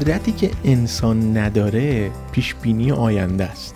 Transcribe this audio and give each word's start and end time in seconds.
قدرتی 0.00 0.32
که 0.32 0.50
انسان 0.64 1.36
نداره 1.36 2.10
پیش 2.32 2.54
بینی 2.54 2.92
آینده 2.92 3.44
است. 3.44 3.74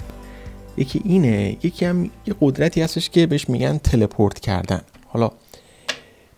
یکی 0.77 1.01
اینه 1.05 1.57
یکی 1.63 1.85
هم 1.85 2.05
یه 2.05 2.35
قدرتی 2.41 2.83
هستش 2.83 3.11
که 3.11 3.27
بهش 3.27 3.49
میگن 3.49 3.79
تلپورت 3.79 4.41
کردن. 4.41 4.81
حالا 5.07 5.31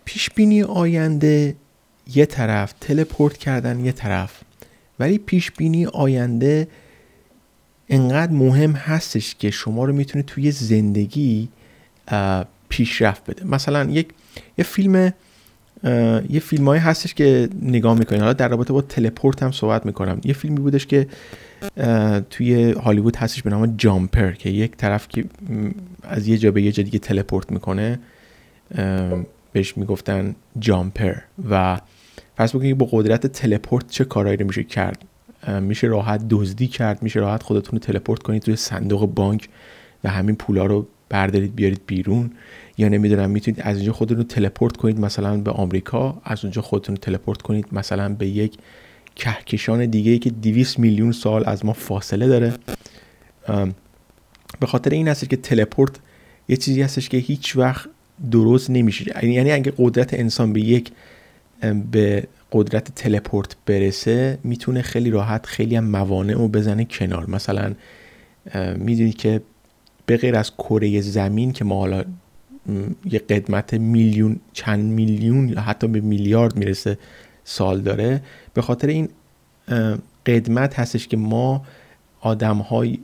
پیش 0.04 0.30
بینی 0.30 0.62
آینده 0.62 1.56
یه 2.14 2.26
طرف 2.26 2.74
تلپورت 2.80 3.36
کردن 3.36 3.84
یه 3.84 3.92
طرف. 3.92 4.40
ولی 4.98 5.18
پیش 5.18 5.50
بینی 5.50 5.86
آینده 5.86 6.68
انقدر 7.88 8.32
مهم 8.32 8.72
هستش 8.72 9.34
که 9.34 9.50
شما 9.50 9.84
رو 9.84 9.92
می‌تونه 9.92 10.22
توی 10.22 10.50
زندگی 10.50 11.48
پیشرفت 12.68 13.30
بده. 13.30 13.44
مثلا 13.44 13.90
یک 13.90 14.08
یه 14.58 14.64
فیلم 14.64 15.12
یه 16.28 16.40
فیلم 16.40 16.68
های 16.68 16.78
هستش 16.78 17.14
که 17.14 17.48
نگاه 17.62 17.98
می‌کنین 17.98 18.20
حالا 18.20 18.32
در 18.32 18.48
رابطه 18.48 18.72
با 18.72 18.82
تلپورت 18.82 19.42
هم 19.42 19.52
صحبت 19.52 19.86
می‌کنم. 19.86 20.20
یه 20.24 20.32
فیلمی 20.32 20.60
بودش 20.60 20.86
که 20.86 21.06
توی 22.30 22.72
هالیوود 22.72 23.16
هستش 23.16 23.42
به 23.42 23.50
نام 23.50 23.74
جامپر 23.76 24.32
که 24.32 24.50
یک 24.50 24.76
طرف 24.76 25.08
که 25.08 25.24
از 26.02 26.28
یه 26.28 26.38
جا 26.38 26.50
به 26.50 26.62
یه 26.62 26.72
جا 26.72 26.82
دیگه 26.82 26.98
تلپورت 26.98 27.52
می‌کنه 27.52 27.98
بهش 29.52 29.76
می‌گفتن 29.76 30.34
جامپر. 30.58 31.14
و 31.50 31.80
فرض 32.36 32.50
بکنید 32.50 32.78
با 32.78 32.88
قدرت 32.90 33.26
تلپورت 33.26 33.88
چه 33.88 34.04
کارهایی 34.04 34.36
رو 34.36 34.46
میشه 34.46 34.64
کرد؟ 34.64 35.04
میشه 35.60 35.86
راحت 35.86 36.28
دزدی 36.28 36.66
کرد 36.66 37.02
میشه 37.02 37.20
راحت 37.20 37.42
خودتون 37.42 37.72
رو 37.72 37.78
تلپورت 37.78 38.22
کنید 38.22 38.42
توی 38.42 38.56
صندوق 38.56 39.14
بانک 39.14 39.48
و 40.04 40.08
همین 40.08 40.36
پولا 40.36 40.66
رو 40.66 40.86
بردارید 41.08 41.54
بیارید 41.54 41.80
بیرون. 41.86 42.30
یا 42.80 42.88
نمی‌دونم 42.88 43.30
می‌تونید 43.30 43.60
از 43.60 43.76
اینجا 43.76 43.92
خودتون 43.92 44.16
رو 44.16 44.22
تلپورت 44.22 44.76
کنید 44.76 45.00
مثلا 45.00 45.36
به 45.36 45.50
آمریکا 45.50 46.20
از 46.24 46.44
اونجا 46.44 46.62
خودتون 46.62 46.96
رو 46.96 47.00
تلپورت 47.00 47.42
کنید 47.42 47.66
مثلا 47.72 48.08
به 48.08 48.26
یک 48.26 48.58
کهکشان 49.16 49.86
دیگه 49.86 50.12
ای 50.12 50.18
که 50.18 50.30
200 50.30 50.78
میلیون 50.78 51.12
سال 51.12 51.42
از 51.46 51.64
ما 51.64 51.72
فاصله 51.72 52.28
داره. 52.28 52.52
به 54.60 54.66
خاطر 54.66 54.90
این 54.90 55.08
هستش 55.08 55.28
که 55.28 55.36
تلپورت 55.36 55.92
یه 56.48 56.56
چیزی 56.56 56.82
هستش 56.82 57.08
که 57.08 57.16
هیچ 57.16 57.56
وقت 57.56 57.88
درست 58.30 58.70
نمیشه. 58.70 59.04
یعنی, 59.22 59.34
یعنی 59.34 59.52
اگه 59.52 59.72
قدرت 59.78 60.14
انسان 60.14 60.52
به 60.52 60.60
یک 60.60 60.92
به 61.90 62.26
قدرت 62.52 62.94
تلپورت 62.94 63.56
برسه 63.66 64.38
می‌تونه 64.44 64.82
خیلی 64.82 65.10
راحت 65.10 65.46
خیلی 65.46 65.76
هم 65.76 65.84
موانع 65.84 66.34
رو 66.34 66.48
بزنه 66.48 66.84
کنار. 66.84 67.30
مثلا 67.30 67.74
می‌دونید 68.76 69.16
که 69.16 69.40
به 70.06 70.16
غیر 70.16 70.36
از 70.36 70.50
کره 70.50 71.00
زمین 71.00 71.52
که 71.52 71.64
ما 71.64 71.78
حالا 71.78 72.04
یه 73.04 73.18
قدمت 73.18 73.74
میلیون 73.74 74.40
چند 74.52 74.92
میلیون 74.92 75.48
یا 75.48 75.60
حتی 75.60 75.86
به 75.86 76.00
میلیارد 76.00 76.56
می‌رسه 76.56 76.98
سال 77.44 77.80
داره. 77.80 78.22
به 78.54 78.62
خاطر 78.62 78.88
این 78.88 79.08
قدمت 80.26 80.78
هستش 80.78 81.08
که 81.08 81.16
ما 81.16 81.62
آدم 82.20 82.56
های 82.56 82.98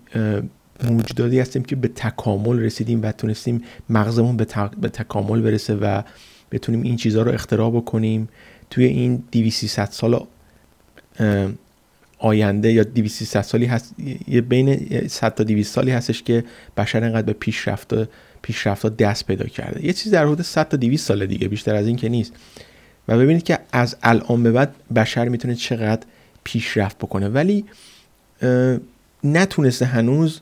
موجوداتی 0.85 1.41
هستیم 1.41 1.63
که 1.63 1.77
به 1.77 1.89
تکامل 1.89 2.59
رسیدیم 2.59 3.03
و 3.03 3.13
تونستیم 3.13 3.63
مغزمون 3.91 4.37
به, 4.37 4.45
تکامل 4.89 5.41
برسه 5.41 5.75
و 5.75 6.03
بتونیم 6.51 6.83
این 6.83 6.97
چیزها 6.97 7.23
رو 7.23 7.33
اختراع 7.33 7.71
بکنیم. 7.71 8.29
توی 8.71 8.85
این 8.85 9.23
200 9.33 9.85
سال 9.85 10.27
آینده 12.19 12.73
یا 12.73 12.85
200 12.85 13.43
سالی 13.43 13.67
هست 13.67 13.95
یه 14.29 14.41
بین 14.41 14.89
100 15.09 15.35
تا 15.35 15.45
200 15.45 15.75
سالی 15.75 15.91
هستش 15.91 16.23
که 16.23 16.45
بشر 16.77 17.05
انقدر 17.05 17.27
به 17.27 17.33
پیشرفت 17.33 17.95
پیشرفت 18.47 18.97
دست 18.97 19.27
پیدا 19.27 19.45
کرده. 19.47 19.85
یه 19.85 19.93
چیز 19.93 20.13
در 20.13 20.25
حدود 20.25 20.43
100 20.43 20.69
تا 20.69 20.77
200 20.77 21.07
سال 21.07 21.27
دیگه 21.27 21.49
بیشتر 21.49 21.75
از 21.75 21.87
این 21.87 21.97
که 21.97 22.09
نیست. 22.09 22.33
و 23.09 23.19
ببینید 23.19 23.43
که 23.43 23.59
از 23.73 23.97
الان 24.03 24.43
به 24.43 24.53
بعد 24.53 24.75
بشر 24.95 25.29
می‌تونه 25.29 25.55
چقدر 25.55 26.07
پیشرفت 26.45 26.99
بکنه. 26.99 27.29
ولی 27.29 27.65
نتونسته 29.25 29.85
هنوز 29.85 30.41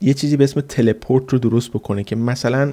یه 0.00 0.14
چیزی 0.14 0.36
به 0.36 0.44
اسم 0.44 0.60
تلپورت 0.60 1.32
رو 1.32 1.38
درست 1.38 1.70
بکنه 1.70 2.04
که 2.04 2.16
مثلا 2.16 2.72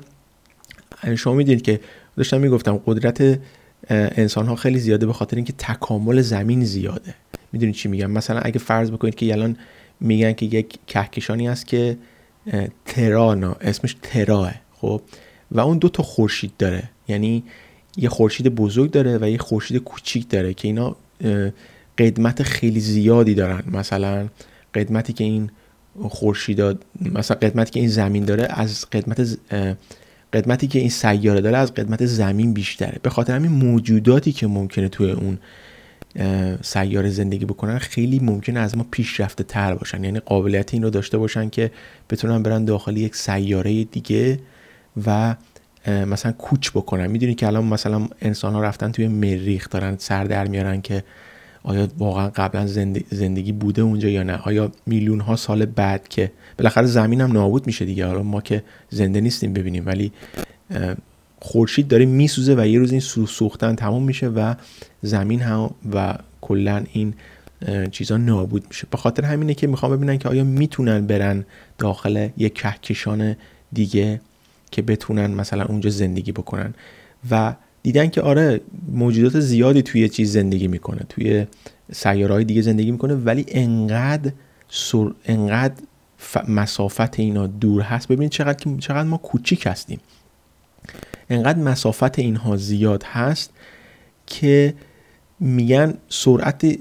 شما 1.18 1.34
می‌دونید 1.34 1.62
که 1.62 1.80
داشتم 2.18 2.42
می‌گفتم 2.42 2.82
قدرت 2.86 3.40
انسان 3.90 4.46
ها 4.46 4.56
خیلی 4.56 4.80
زیاده 4.80 5.06
به 5.06 5.14
خاطر 5.14 5.36
اینکه 5.36 5.54
تکامل 5.58 6.22
زمین 6.22 6.66
زیاده. 6.66 7.14
می‌دونید 7.52 7.76
چی 7.76 7.90
میگم؟ 7.90 8.12
مثلا 8.12 8.40
اگه 8.40 8.60
فرض 8.60 8.92
بکنید 8.92 9.16
که 9.16 9.34
الان 9.34 9.58
میگن 10.00 10.34
که 10.34 10.46
یک 10.46 10.80
کهکشانی 10.88 11.48
هست 11.48 11.68
که 11.68 11.98
ترانا 12.86 13.56
اسمش 13.62 13.96
تراه 14.02 14.54
خب؟ 14.74 15.02
و 15.52 15.60
اون 15.60 15.78
دو 15.78 15.90
تا 15.90 16.04
خورشید 16.04 16.52
داره. 16.58 16.84
یعنی 17.08 17.44
یه 17.98 18.10
خورشید 18.10 18.48
بزرگ 18.48 18.92
داره 18.92 19.18
و 19.22 19.30
یه 19.30 19.38
خورشید 19.38 19.78
کوچیک 19.78 20.30
داره 20.30 20.54
که 20.54 20.68
اینا 20.68 20.96
قدمت 21.98 22.44
خیلی 22.44 22.80
زیادی 22.80 23.34
دارن. 23.34 23.64
مثلا 23.72 24.28
قدمتی 24.74 25.14
که 25.14 25.24
این 25.24 25.50
خورشید 26.10 26.62
مثلا 27.02 27.38
قدمتی 27.38 27.72
که 27.72 27.80
این 27.80 27.90
زمین 27.90 28.26
داره 28.26 28.48
از 28.50 28.86
قدمت 28.86 29.38
قدمتی 30.34 30.68
که 30.68 30.80
این 30.80 30.90
سیاره 30.90 31.42
داره 31.42 31.58
از 31.58 31.74
قدمت 31.74 32.06
زمین 32.06 32.54
بیشتره. 32.54 33.00
به 33.04 33.10
خاطر 33.10 33.36
همین 33.36 33.52
موجوداتی 33.52 34.32
که 34.32 34.48
ممکنه 34.48 34.90
توی 34.90 35.12
اون 35.12 35.38
سیاره 36.62 37.10
زندگی 37.10 37.46
بکنن 37.46 37.78
خیلی 37.78 38.20
ممکنه 38.20 38.60
از 38.60 38.78
ما 38.78 38.86
پیشرفته 38.92 39.44
تر 39.44 39.76
باشن. 39.76 40.04
یعنی 40.04 40.20
قابلیت 40.20 40.74
این 40.74 40.84
رو 40.84 40.90
داشته 40.90 41.18
باشن 41.18 41.50
که 41.50 41.72
بتونن 42.10 42.44
برن 42.44 42.66
داخل 42.66 42.98
یک 42.98 43.16
سیاره 43.16 43.84
دیگه 43.84 44.40
و 45.06 45.36
مثلا 45.88 46.32
کوچ 46.32 46.72
بکنن. 46.72 47.08
می‌دونی 47.08 47.36
که 47.36 47.48
الان 47.48 47.66
مثلا 47.66 48.08
انسان 48.22 48.54
ها 48.54 48.62
رفتن 48.62 48.92
توی 48.92 49.08
مریخ 49.08 49.70
دارن 49.70 49.96
سر 49.98 50.24
در 50.24 50.48
میارن 50.48 50.82
که 50.82 51.04
آیا 51.64 51.88
واقعا 51.98 52.30
قبلا 52.30 52.68
زندگی 53.12 53.52
بوده 53.52 53.82
اونجا 53.82 54.10
یا 54.10 54.24
نه؟ 54.24 54.40
آیا 54.44 54.72
میلیون 54.86 55.20
ها 55.20 55.36
سال 55.36 55.66
بعد 55.66 56.08
که 56.08 56.32
بالاخره 56.58 56.86
زمین 56.86 57.22
هم 57.22 57.32
نابود 57.32 57.68
میشه 57.68 57.86
دیگه؟ 57.86 58.06
حالا 58.06 58.24
ما 58.24 58.42
که 58.42 58.64
زنده 58.90 59.22
نیستیم 59.22 59.54
ببینیم 59.54 59.86
ولی 59.86 60.12
خورشید 61.42 61.88
داره 61.88 62.06
میسوزه 62.06 62.56
و 62.58 62.68
یه 62.68 62.80
روز 62.80 62.92
این 62.92 63.02
سوختن 63.28 63.76
تمام 63.76 64.04
میشه 64.04 64.28
و 64.28 64.56
زمین 65.02 65.42
هم 65.42 65.70
و 65.94 66.16
کلا 66.42 66.84
این 66.94 67.14
چیزا 67.92 68.18
نابود 68.18 68.66
میشه. 68.68 68.88
به 68.92 68.98
خاطر 68.98 69.26
همینه 69.26 69.54
که 69.54 69.68
می‌خوام 69.68 69.96
ببینن 69.96 70.18
که 70.18 70.30
آیا 70.30 70.44
می‌تونن 70.44 71.08
برن 71.08 71.46
داخل 71.78 72.30
یک 72.38 72.54
کهکشان 72.54 73.36
دیگه 73.74 74.22
که 74.72 74.82
بتونن 74.82 75.32
مثلا 75.32 75.66
اونجا 75.66 75.90
زندگی 75.90 76.32
بکنن. 76.32 76.74
و 77.32 77.56
دیدن 77.84 78.10
که 78.10 78.22
آره 78.22 78.62
موجودات 78.92 79.40
زیادی 79.40 79.82
توی 79.82 80.10
چیز 80.10 80.34
زندگی 80.34 80.68
می‌کنه 80.68 81.02
توی 81.10 81.46
سیارهای 81.92 82.44
دیگه 82.44 82.62
زندگی 82.62 82.92
می‌کنه 82.92 83.14
ولی 83.14 83.46
انقدر 83.48 84.32
سر... 84.70 85.12
انقدر 85.26 85.76
مسافت 86.48 87.20
اینا 87.20 87.48
دور 87.48 87.82
هست. 87.82 88.08
ببینید 88.08 88.32
چقدر 88.32 88.78
چقدر 88.80 89.04
ما 89.04 89.18
کوچیک 89.18 89.68
هستیم. 89.68 90.00
انقدر 91.30 91.60
مسافت 91.60 92.20
اینها 92.20 92.58
زیاد 92.58 93.04
هست 93.04 93.54
که 94.28 94.74
میگن 95.40 95.94
سرعت 96.10 96.80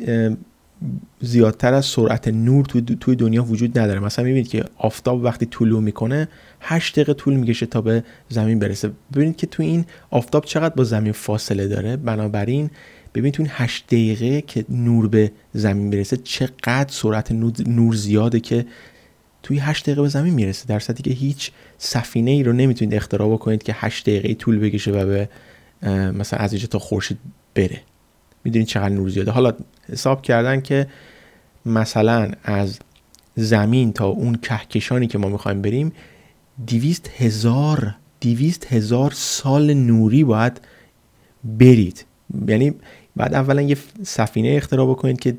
زیادتر 1.21 1.75
از 1.75 1.87
سرعت 1.87 2.29
نور 2.29 2.65
توی 3.01 3.17
دنیا 3.17 3.45
وجود 3.45 3.79
نداره. 3.79 4.01
مثلا 4.01 4.25
می‌بینید 4.25 4.49
که 4.49 4.65
آفتاب 4.79 5.25
وقتی 5.25 5.47
طولو 5.47 5.81
می‌کنه 5.81 6.29
8 6.61 6.95
دقیقه 6.95 7.15
طول 7.15 7.35
می‌کشه 7.35 7.67
تا 7.67 7.81
به 7.81 8.05
زمین 8.29 8.59
برسه. 8.59 8.91
ببینید 9.15 9.37
که 9.37 9.47
توی 9.47 9.67
این 9.67 9.85
آفتاب 10.11 10.45
چقدر 10.45 10.75
با 10.75 10.85
زمین 10.85 11.13
فاصله 11.13 11.69
داره. 11.69 11.97
بنابراین 11.97 12.71
ببینید 13.15 13.35
توی 13.35 13.45
این 13.45 13.53
8 13.55 13.87
دقیقه 13.87 14.41
که 14.41 14.65
نور 14.69 15.09
به 15.09 15.33
زمین 15.53 15.91
برسه 15.91 16.17
چقدر 16.17 16.87
سرعت 16.89 17.33
نور 17.67 17.95
زیاده 17.95 18.41
که 18.41 18.67
توی 19.43 19.59
8 19.59 19.85
دقیقه 19.85 20.03
به 20.03 20.09
زمین 20.09 20.35
می‌رسه. 20.35 20.67
در 20.67 20.79
صورتی 20.79 21.03
که 21.03 21.11
هیچ 21.11 21.51
سفینه 21.79 22.31
ای 22.31 22.43
رو 22.43 22.53
نمی‌تونید 22.53 22.95
اختراع 22.95 23.33
بکنید 23.33 23.63
که 23.63 23.75
8 23.77 24.09
دقیقه 24.09 24.35
طول 24.35 24.59
بکشه 24.59 24.91
و 24.91 25.07
به 25.07 25.29
مثلا 26.13 26.39
از 26.39 26.53
اینجا 26.53 26.67
تا 26.67 26.79
خورشید 26.79 27.19
بره. 27.55 27.81
می‌دونید 28.45 28.69
چقدر 28.69 28.95
نور 28.95 29.09
زیاده. 29.09 29.31
حالا 29.31 29.53
حساب 29.93 30.23
کردن 30.23 30.61
که 30.61 30.87
مثلا 31.67 32.31
از 32.43 32.79
زمین 33.37 33.93
تا 33.93 34.07
اون 34.07 34.35
کهکشانی 34.35 35.07
که 35.07 35.19
ما 35.19 35.29
می‌خوایم 35.29 35.63
بریم 35.63 35.93
دیویست 36.67 37.11
هزار 37.17 37.95
دیویست 38.21 38.73
هزار 38.73 39.11
سال 39.15 39.75
نوری 39.75 40.25
باید 40.25 40.61
برید. 41.45 42.05
یعنی 42.49 42.75
بعد 43.17 43.35
اولا 43.35 43.63
یه 43.63 43.77
سفینه 44.03 44.49
اختراع 44.49 44.91
بکنید 44.91 45.21
که 45.21 45.37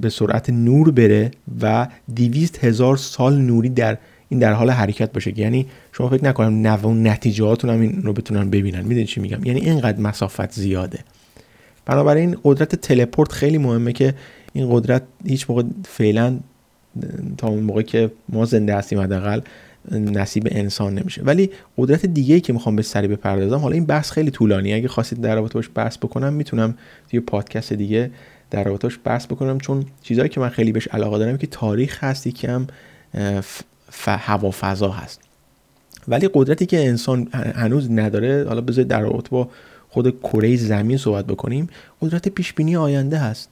به 0.00 0.08
سرعت 0.10 0.50
نور 0.50 0.90
بره 0.90 1.30
و 1.62 1.88
دیویست 2.14 2.64
هزار 2.64 2.96
سال 2.96 3.38
نوری 3.38 3.68
در 3.68 3.98
این 4.28 4.40
در 4.40 4.52
حال 4.52 4.70
حرکت 4.70 5.12
باشه. 5.12 5.38
یعنی 5.38 5.66
شما 5.92 6.08
فکر 6.08 6.24
نکنم 6.24 6.66
نو 6.66 6.94
نتیجهاتون 6.94 7.70
هم 7.70 7.80
این 7.80 8.02
رو 8.02 8.12
بتونن 8.12 8.50
ببینن. 8.50 8.80
می‌دونید 8.80 9.06
چی 9.06 9.20
میگم؟ 9.20 9.44
یعنی 9.44 9.60
اینقدر 9.60 10.00
مسافت 10.00 10.52
زیاده. 10.52 10.98
بنابراین 11.86 12.36
قدرت 12.44 12.74
تلپورت 12.74 13.32
خیلی 13.32 13.58
مهمه 13.58 13.92
که 13.92 14.14
این 14.52 14.68
قدرت 14.70 15.02
هیچ 15.24 15.50
موقع 15.50 15.62
فعلا 15.84 16.38
تا 17.38 17.48
اون 17.48 17.62
موقع 17.62 17.82
که 17.82 18.10
ما 18.28 18.44
زنده 18.44 18.74
هستیم 18.74 19.00
حداقل 19.00 19.40
نصیب 19.92 20.48
انسان 20.50 20.94
نمیشه. 20.94 21.22
ولی 21.22 21.50
قدرت 21.78 22.06
دیگه 22.06 22.40
که 22.40 22.52
می‌خوام 22.52 22.76
به 22.76 22.82
سری 22.82 23.08
بپردازم 23.08 23.58
حالا 23.58 23.74
این 23.74 23.84
بحث 23.84 24.10
خیلی 24.10 24.30
طولانی 24.30 24.72
اگه 24.72 24.88
خواستید 24.88 25.20
در 25.20 25.34
رابطه 25.34 25.54
باش 25.54 25.70
بحث 25.74 25.98
بکنم 25.98 26.32
می‌تونم 26.32 26.74
توی 27.10 27.20
پادکست 27.20 27.72
دیگه 27.72 28.10
در 28.50 28.64
رابطه 28.64 28.88
بحث 29.04 29.26
بکنم 29.26 29.58
چون 29.58 29.84
چیزهایی 30.02 30.28
که 30.28 30.40
من 30.40 30.48
خیلی 30.48 30.72
بهش 30.72 30.88
علاقه 30.88 31.18
دارم 31.18 31.38
که 31.38 31.46
تاریخ 31.46 32.04
هست 32.04 32.26
یکم 32.26 32.66
هوا 34.06 34.50
فضا 34.50 34.90
هست. 34.90 35.20
ولی 36.08 36.30
قدرتی 36.34 36.66
که 36.66 36.86
انسان 36.86 37.28
هنوز 37.32 37.90
نداره 37.90 38.44
حالا 38.48 38.60
بذارید 38.60 38.88
در 38.88 39.00
رابطه 39.00 39.28
با 39.30 39.48
خود 39.88 40.20
کره 40.20 40.56
زمین 40.56 40.96
صحبت 40.96 41.26
بکنیم 41.26 41.68
قدرت 42.00 42.28
پیش 42.28 42.52
بینی 42.52 42.76
آینده 42.76 43.18
هست. 43.18 43.48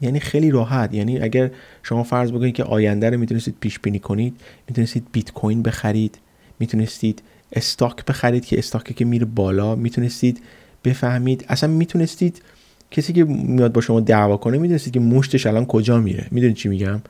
یعنی 0.00 0.20
خیلی 0.20 0.50
راحت. 0.50 0.94
یعنی 0.94 1.18
اگر 1.18 1.50
شما 1.82 2.02
فرض 2.02 2.32
بکنید 2.32 2.54
که 2.54 2.64
آینده 2.64 3.10
رو 3.10 3.18
می‌تونستید 3.18 3.56
پیش 3.60 3.78
بینی 3.78 3.98
کنید 3.98 4.40
می‌تونستید 4.68 5.06
بیت 5.12 5.32
کوین 5.32 5.62
بخرید 5.62 6.18
می‌تونستید 6.60 7.22
استاک 7.52 8.04
بخرید 8.04 8.44
که 8.46 8.58
استاکی 8.58 8.94
که 8.94 9.04
میره 9.04 9.24
بالا 9.24 9.74
می‌تونستید 9.74 10.42
بفهمید 10.84 11.44
اصلا 11.48 11.70
می‌تونستید 11.70 12.42
کسی 12.90 13.12
که 13.12 13.24
میاد 13.24 13.72
با 13.72 13.80
شما 13.80 14.00
دعوا 14.00 14.36
کنه 14.36 14.58
می‌دونستید 14.58 14.92
که 14.92 15.00
مشتش 15.00 15.46
الان 15.46 15.66
کجا 15.66 16.00
میره. 16.00 16.26
می‌دونید 16.30 16.56
چی 16.56 16.68
میگم؟ 16.68 17.00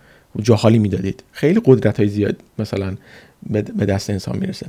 جاحالی 0.41 0.79
می‌دادید. 0.79 1.23
خیلی 1.33 1.61
قدرت 1.65 2.01
های 2.01 2.09
زیاد 2.09 2.37
مثلا 2.59 2.97
به 3.51 3.63
دست 3.63 4.11
انسان 4.11 4.39
می‌رسه. 4.39 4.67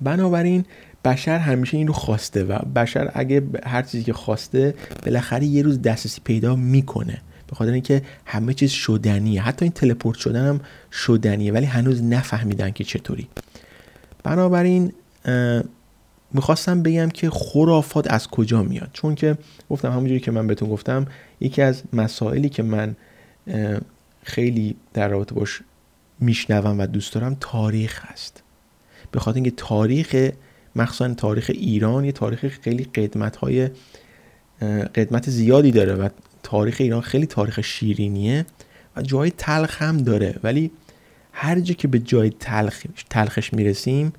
بنابراین 0.00 0.64
بشر 1.04 1.38
همیشه 1.38 1.76
این 1.76 1.86
رو 1.86 1.92
خواسته 1.92 2.44
و 2.44 2.58
بشر 2.58 3.10
اگه 3.14 3.42
هر 3.64 3.82
چیزی 3.82 4.04
که 4.04 4.12
خواسته 4.12 4.74
بالاخره 5.04 5.44
یه 5.44 5.62
روز 5.62 5.82
دسترسی 5.82 6.20
پیدا 6.24 6.56
می‌کنه. 6.56 7.20
به 7.48 7.56
خاطر 7.56 7.72
اینکه 7.72 8.02
همه 8.24 8.54
چیز 8.54 8.70
شدنیه. 8.70 9.42
حتی 9.42 9.64
این 9.64 9.72
تلپورت 9.72 10.18
شدن 10.18 10.48
هم 10.48 10.60
شدنیه 10.92 11.52
ولی 11.52 11.66
هنوز 11.66 12.02
نفهمیدن 12.02 12.70
که 12.70 12.84
چطوری. 12.84 13.28
بنابراین 14.22 14.92
می‌خواستم 16.32 16.82
بگم 16.82 17.08
که 17.08 17.30
خرافات 17.30 18.12
از 18.12 18.28
کجا 18.28 18.62
میاد. 18.62 18.90
چون 18.92 19.14
که 19.14 19.38
گفتم 19.70 19.92
همونجوری 19.92 20.20
که 20.20 20.30
من 20.30 20.46
بهتون 20.46 20.68
گفتم 20.68 21.06
یکی 21.40 21.62
از 21.62 21.82
مسائلی 21.92 22.48
که 22.48 22.62
من 22.62 22.96
خیلی 24.22 24.76
در 24.94 25.08
رابطه 25.08 25.34
باش 25.34 25.62
میشنوم 26.20 26.80
و 26.80 26.86
دوست 26.86 27.12
دارم 27.14 27.36
تاریخ 27.40 28.00
هست. 28.04 28.42
به 29.10 29.20
خاطر 29.20 29.34
اینکه 29.34 29.50
تاریخ 29.50 30.30
مخصوصا 30.76 31.14
تاریخ 31.14 31.50
ایران 31.54 32.04
یه 32.04 32.12
تاریخ 32.12 32.46
خیلی 32.46 32.84
قدمت 32.84 33.36
های 33.36 33.70
قدمت 34.94 35.30
زیادی 35.30 35.70
داره 35.70 35.94
و 35.94 36.08
تاریخ 36.42 36.76
ایران 36.78 37.00
خیلی 37.00 37.26
تاریخ 37.26 37.60
شیرینیه 37.60 38.46
و 38.96 39.02
جای 39.02 39.30
تلخ 39.30 39.82
هم 39.82 39.96
داره. 39.96 40.34
ولی 40.42 40.70
هر 41.32 41.60
جا 41.60 41.74
که 41.74 41.88
به 41.88 41.98
جای 41.98 42.30
تلخ 42.30 42.86
تلخش 43.10 43.54
می‌رسیم 43.54 44.12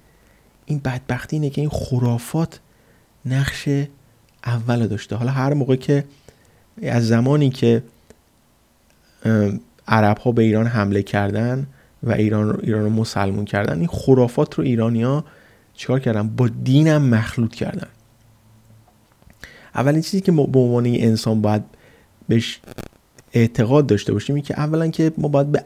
این 0.67 0.81
بدبختی 0.85 1.35
اینه 1.35 1.49
که 1.49 1.61
این 1.61 1.69
خرافات 1.69 2.59
نقش 3.25 3.69
اول 4.45 4.87
داشته. 4.87 5.15
حالا 5.15 5.31
هر 5.31 5.53
موقع 5.53 5.75
که 5.75 6.03
از 6.83 7.07
زمانی 7.07 7.49
که 7.49 7.83
عرب 9.87 10.17
ها 10.17 10.31
به 10.31 10.43
ایران 10.43 10.67
حمله 10.67 11.03
کردن 11.03 11.67
و 12.03 12.11
ایران 12.11 12.49
رو, 12.49 12.59
ایران 12.63 12.83
رو 12.83 12.89
مسلمون 12.89 13.45
کردن 13.45 13.79
این 13.79 13.87
خرافات 13.87 14.55
رو 14.55 14.63
ایرانیا 14.63 15.25
چیکار 15.73 15.99
کردن؟ 15.99 16.27
با 16.27 16.47
دینم 16.47 17.01
مخلوط 17.01 17.55
کردن. 17.55 17.87
اولین 19.75 20.01
چیزی 20.01 20.21
که 20.21 20.31
به 20.31 20.59
عنوان 20.59 20.85
انسان 20.85 21.41
باید 21.41 21.63
بهش 22.27 22.59
اعتقاد 23.33 23.87
داشته 23.87 24.13
باشیم 24.13 24.35
این 24.35 24.43
که 24.43 24.59
اولا 24.59 24.87
که 24.87 25.11
ما 25.17 25.27
باید 25.27 25.51
به 25.51 25.65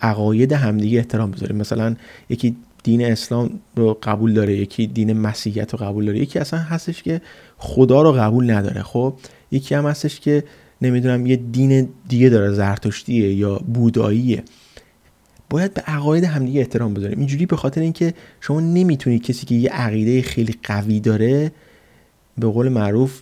عقاید 0.00 0.52
همدیگه 0.52 0.98
احترام 0.98 1.30
بذاریم. 1.30 1.56
مثلا 1.56 1.96
یکی 2.28 2.56
دین 2.82 3.04
اسلام 3.04 3.60
رو 3.76 3.98
قبول 4.02 4.32
داره 4.34 4.56
یکی 4.56 4.86
دین 4.86 5.12
مسیحیت 5.12 5.72
رو 5.74 5.78
قبول 5.78 6.06
داره. 6.06 6.18
یکی 6.18 6.38
اصلا 6.38 6.60
هستش 6.60 7.02
که 7.02 7.20
خدا 7.58 8.02
رو 8.02 8.12
قبول 8.12 8.50
نداره. 8.50 8.82
خب 8.82 9.14
یکی 9.50 9.74
هم 9.74 9.86
هستش 9.86 10.20
که 10.20 10.44
نمی‌دونم 10.82 11.26
یه 11.26 11.36
دین 11.36 11.88
دیگه 12.08 12.28
داره 12.28 12.52
زرتشتیه 12.52 13.34
یا 13.34 13.58
بوداییه. 13.58 14.42
باید 15.50 15.74
به 15.74 15.80
عقاید 15.80 16.24
همدیگه 16.24 16.60
احترام 16.60 16.94
بذاریم. 16.94 17.18
اینجوری 17.18 17.46
به 17.46 17.56
خاطر 17.56 17.80
اینکه 17.80 18.14
شما 18.40 18.60
نمی‌تونید 18.60 19.22
کسی 19.22 19.46
که 19.46 19.54
یه 19.54 19.70
عقیده 19.70 20.22
خیلی 20.22 20.54
قوی 20.62 21.00
داره 21.00 21.52
به 22.38 22.46
قول 22.46 22.68
معروف 22.68 23.20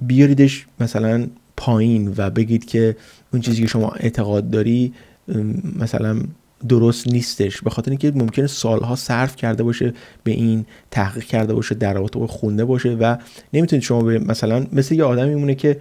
بیاریدش 0.00 0.66
مثلا 0.80 1.26
پایین 1.56 2.14
و 2.16 2.30
بگید 2.30 2.64
که 2.64 2.96
اون 3.32 3.42
چیزی 3.42 3.62
که 3.62 3.68
شما 3.68 3.88
اعتقاد 3.88 4.50
داری 4.50 4.92
مثلا 5.78 6.20
درست 6.68 7.08
نیستش. 7.08 7.60
به 7.60 7.70
خاطر 7.70 7.90
اینکه 7.90 8.10
ممکنه 8.10 8.46
سالها 8.46 8.96
صرف 8.96 9.36
کرده 9.36 9.62
باشه 9.62 9.92
به 10.24 10.30
این 10.30 10.66
تحقیق 10.90 11.24
کرده 11.24 11.54
باشه 11.54 11.74
در 11.74 11.94
رابطه 11.94 12.26
خونده 12.26 12.64
باشه 12.64 12.88
و 12.88 13.16
نمی‌تونید 13.52 13.82
شما 13.82 14.02
به 14.02 14.18
مثلا 14.18 14.66
مثل 14.72 14.94
یه 14.94 15.04
آدمی 15.04 15.28
میمونه 15.28 15.54
که 15.54 15.80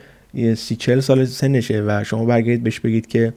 سی 0.58 0.76
چل 0.76 1.00
سال 1.00 1.26
سنشه 1.26 1.84
و 1.88 2.04
شما 2.04 2.26
برگردید 2.26 2.64
بهش 2.64 2.80
بگید 2.80 3.08
که 3.08 3.34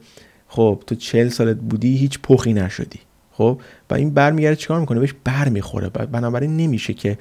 خب 0.47 0.83
تو 0.87 0.95
چل 0.95 1.29
سالت 1.29 1.57
بودی 1.57 1.97
هیچ 1.97 2.19
پخی 2.19 2.53
نشدی. 2.53 2.99
خب؟ 3.31 3.59
و 3.89 3.93
این 3.93 4.09
برمیگرده 4.09 4.55
چیکار 4.55 4.79
می‌کنه؟ 4.79 4.99
بهش 4.99 5.13
بر 5.23 5.49
می‌خوره. 5.49 5.89
بنابراین 5.89 6.57
نمیشه 6.57 6.93
که 6.93 7.17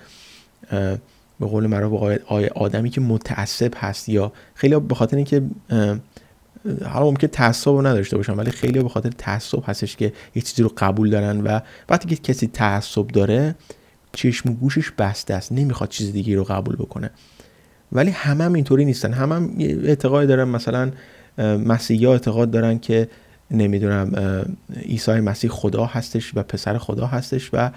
به 1.40 1.46
قول 1.46 1.66
معروف 1.66 2.18
آدمی 2.54 2.90
که 2.90 3.00
متعصب 3.00 3.72
هست 3.76 4.08
یا 4.08 4.32
خیلی 4.54 4.76
به 4.76 4.94
خاطر 4.94 5.16
اینکه 5.16 5.42
حالا 6.84 7.06
ممکن 7.06 7.26
تعصب 7.26 7.70
نداشته 7.70 8.16
باشن 8.16 8.32
ولی 8.32 8.50
خیلی 8.50 8.82
به 8.82 8.88
خاطر 8.88 9.10
تعصب 9.18 9.62
هستش 9.66 9.96
که 9.96 10.12
یه 10.34 10.42
چیزی 10.42 10.62
رو 10.62 10.72
قبول 10.76 11.10
دارن 11.10 11.40
و 11.40 11.60
وقتی 11.88 12.08
که 12.08 12.16
کسی 12.16 12.46
تعصب 12.46 13.06
داره 13.06 13.54
چشم 14.12 14.50
و 14.50 14.52
گوشش 14.52 14.90
بسته 14.90 15.34
است 15.34 15.52
نمی‌خواد 15.52 15.88
چیز 15.88 16.12
دیگه 16.12 16.36
رو 16.36 16.44
قبول 16.44 16.76
بکنه. 16.76 17.10
ولی 17.92 18.10
همه 18.10 18.44
هم 18.44 18.52
اینطوری 18.52 18.84
نیستن. 18.84 19.12
همه 19.12 19.34
هم 19.34 19.54
اعتقاد 19.58 20.28
دارن 20.28 20.48
مثلا 20.48 20.90
مسیحی 21.38 22.06
اعتقاد 22.06 22.50
دارن 22.50 22.78
که 22.78 23.08
نمی‌دونم 23.50 24.12
عیسی 24.82 25.12
مسیح 25.12 25.50
خدا 25.50 25.84
هستش 25.84 26.32
و 26.34 26.42
پسر 26.42 26.78
خدا 26.78 27.06
هستش 27.06 27.50
و 27.52 27.70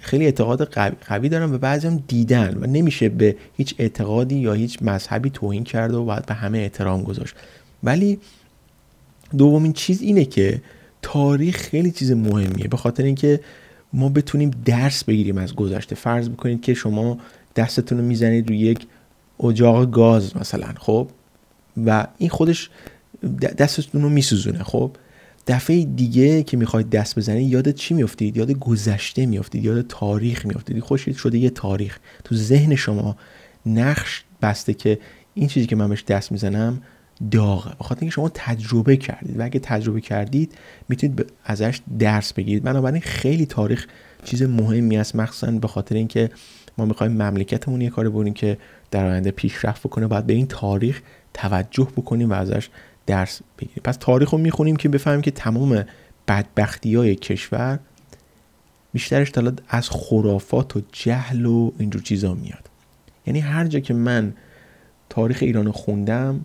خیلی 0.00 0.24
اعتقاد 0.24 0.62
قوی 1.06 1.28
دارن 1.28 1.54
و 1.54 1.58
بعضی 1.58 1.86
هم 1.86 2.02
دیدن 2.08 2.58
و 2.60 2.66
نمیشه 2.66 3.08
به 3.08 3.36
هیچ 3.56 3.74
اعتقادی 3.78 4.34
یا 4.34 4.52
هیچ 4.52 4.78
مذهبی 4.82 5.30
توهین 5.30 5.64
کرد 5.64 5.94
و 5.94 6.04
باید 6.04 6.26
به 6.26 6.34
همه 6.34 6.58
احترام 6.58 7.02
گذاشت. 7.02 7.34
ولی 7.84 8.18
دومین 9.38 9.72
چیز 9.72 10.02
اینه 10.02 10.24
که 10.24 10.62
تاریخ 11.02 11.56
خیلی 11.56 11.90
چیز 11.90 12.12
مهمیه. 12.12 12.68
به 12.68 12.76
خاطر 12.76 13.02
اینکه 13.02 13.40
ما 13.92 14.08
بتونیم 14.08 14.50
درس 14.64 15.04
بگیریم 15.04 15.38
از 15.38 15.54
گذشته. 15.54 15.94
فرض 15.94 16.28
بکنید 16.28 16.62
که 16.62 16.74
شما 16.74 17.18
دستتون 17.56 17.98
رو 17.98 18.04
می‌زنید 18.04 18.48
روی 18.48 18.58
یک 18.58 18.86
اجاق 19.40 19.90
گاز 19.90 20.36
مثلا 20.36 20.68
خب؟ 20.78 21.08
و 21.86 22.06
این 22.18 22.30
خودش 22.30 22.70
دستتون 23.58 24.02
رو 24.02 24.08
میسوزونه 24.08 24.62
خب؟ 24.62 24.90
دفعه 25.46 25.84
دیگه 25.84 26.42
که 26.42 26.56
می‌خواید 26.56 26.90
دست 26.90 27.18
بزنید 27.18 27.52
یادت 27.52 27.74
چی 27.74 27.94
میافتید؟ 27.94 28.36
یاد 28.36 28.52
گذشته 28.52 29.26
میافتید 29.26 29.64
یاد 29.64 29.86
تاریخ 29.86 30.46
میافتید. 30.46 30.80
خوشید 30.80 31.16
شده 31.16 31.38
یه 31.38 31.50
تاریخ. 31.50 31.98
تو 32.24 32.34
ذهن 32.34 32.74
شما 32.74 33.16
نقش 33.66 34.24
بسته 34.42 34.74
که 34.74 34.98
این 35.34 35.48
چیزی 35.48 35.66
که 35.66 35.76
من 35.76 35.88
بهش 35.88 36.04
دست 36.04 36.32
می‌زنم 36.32 36.82
داغه. 37.30 37.70
بخاطر 37.80 38.00
اینکه 38.00 38.14
شما 38.14 38.30
تجربه 38.34 38.96
کردید 38.96 39.40
و 39.40 39.44
اگه 39.44 39.60
تجربه 39.60 40.00
کردید 40.00 40.54
می‌تونید 40.88 41.32
ازش 41.44 41.80
درس 41.98 42.32
بگیرید. 42.32 42.62
بنابراین 42.62 43.02
خیلی 43.02 43.46
تاریخ 43.46 43.86
چیز 44.24 44.42
مهمی 44.42 44.96
است. 44.96 45.16
مخصوصا 45.16 45.52
به 45.52 45.68
خاطر 45.68 45.94
اینکه 45.94 46.30
ما 46.78 46.84
می‌خوایم 46.84 47.12
مملکتمون 47.12 47.80
یه 47.80 47.90
کاری 47.90 48.08
بکنیم 48.08 48.34
که 48.34 48.58
در 48.90 49.06
آینده 49.06 49.30
پیشرفت 49.30 49.82
بکنه. 49.82 50.06
باید 50.06 50.26
به 50.26 50.32
این 50.32 50.46
تاریخ 50.46 51.02
توجه 51.34 51.88
بکنیم 51.96 52.30
و 52.30 52.32
ازش 52.32 52.68
درس 53.06 53.40
بگیریم. 53.58 53.82
پس 53.84 53.96
تاریخ 54.00 54.30
رو 54.30 54.38
می‌خونیم 54.38 54.76
که 54.76 54.88
بفهمیم 54.88 55.20
که 55.20 55.30
تمام 55.30 55.84
بدبختی 56.28 56.94
های 56.94 57.14
کشور 57.14 57.78
بیشترش 58.92 59.30
دلات 59.32 59.58
از 59.68 59.90
خرافات 59.90 60.76
و 60.76 60.82
جهل 60.92 61.46
و 61.46 61.72
اینجور 61.78 62.02
چیزا 62.02 62.34
میاد. 62.34 62.70
یعنی 63.26 63.40
هر 63.40 63.66
جا 63.66 63.80
که 63.80 63.94
من 63.94 64.32
تاریخ 65.08 65.38
ایران 65.40 65.70
خوندم 65.70 66.44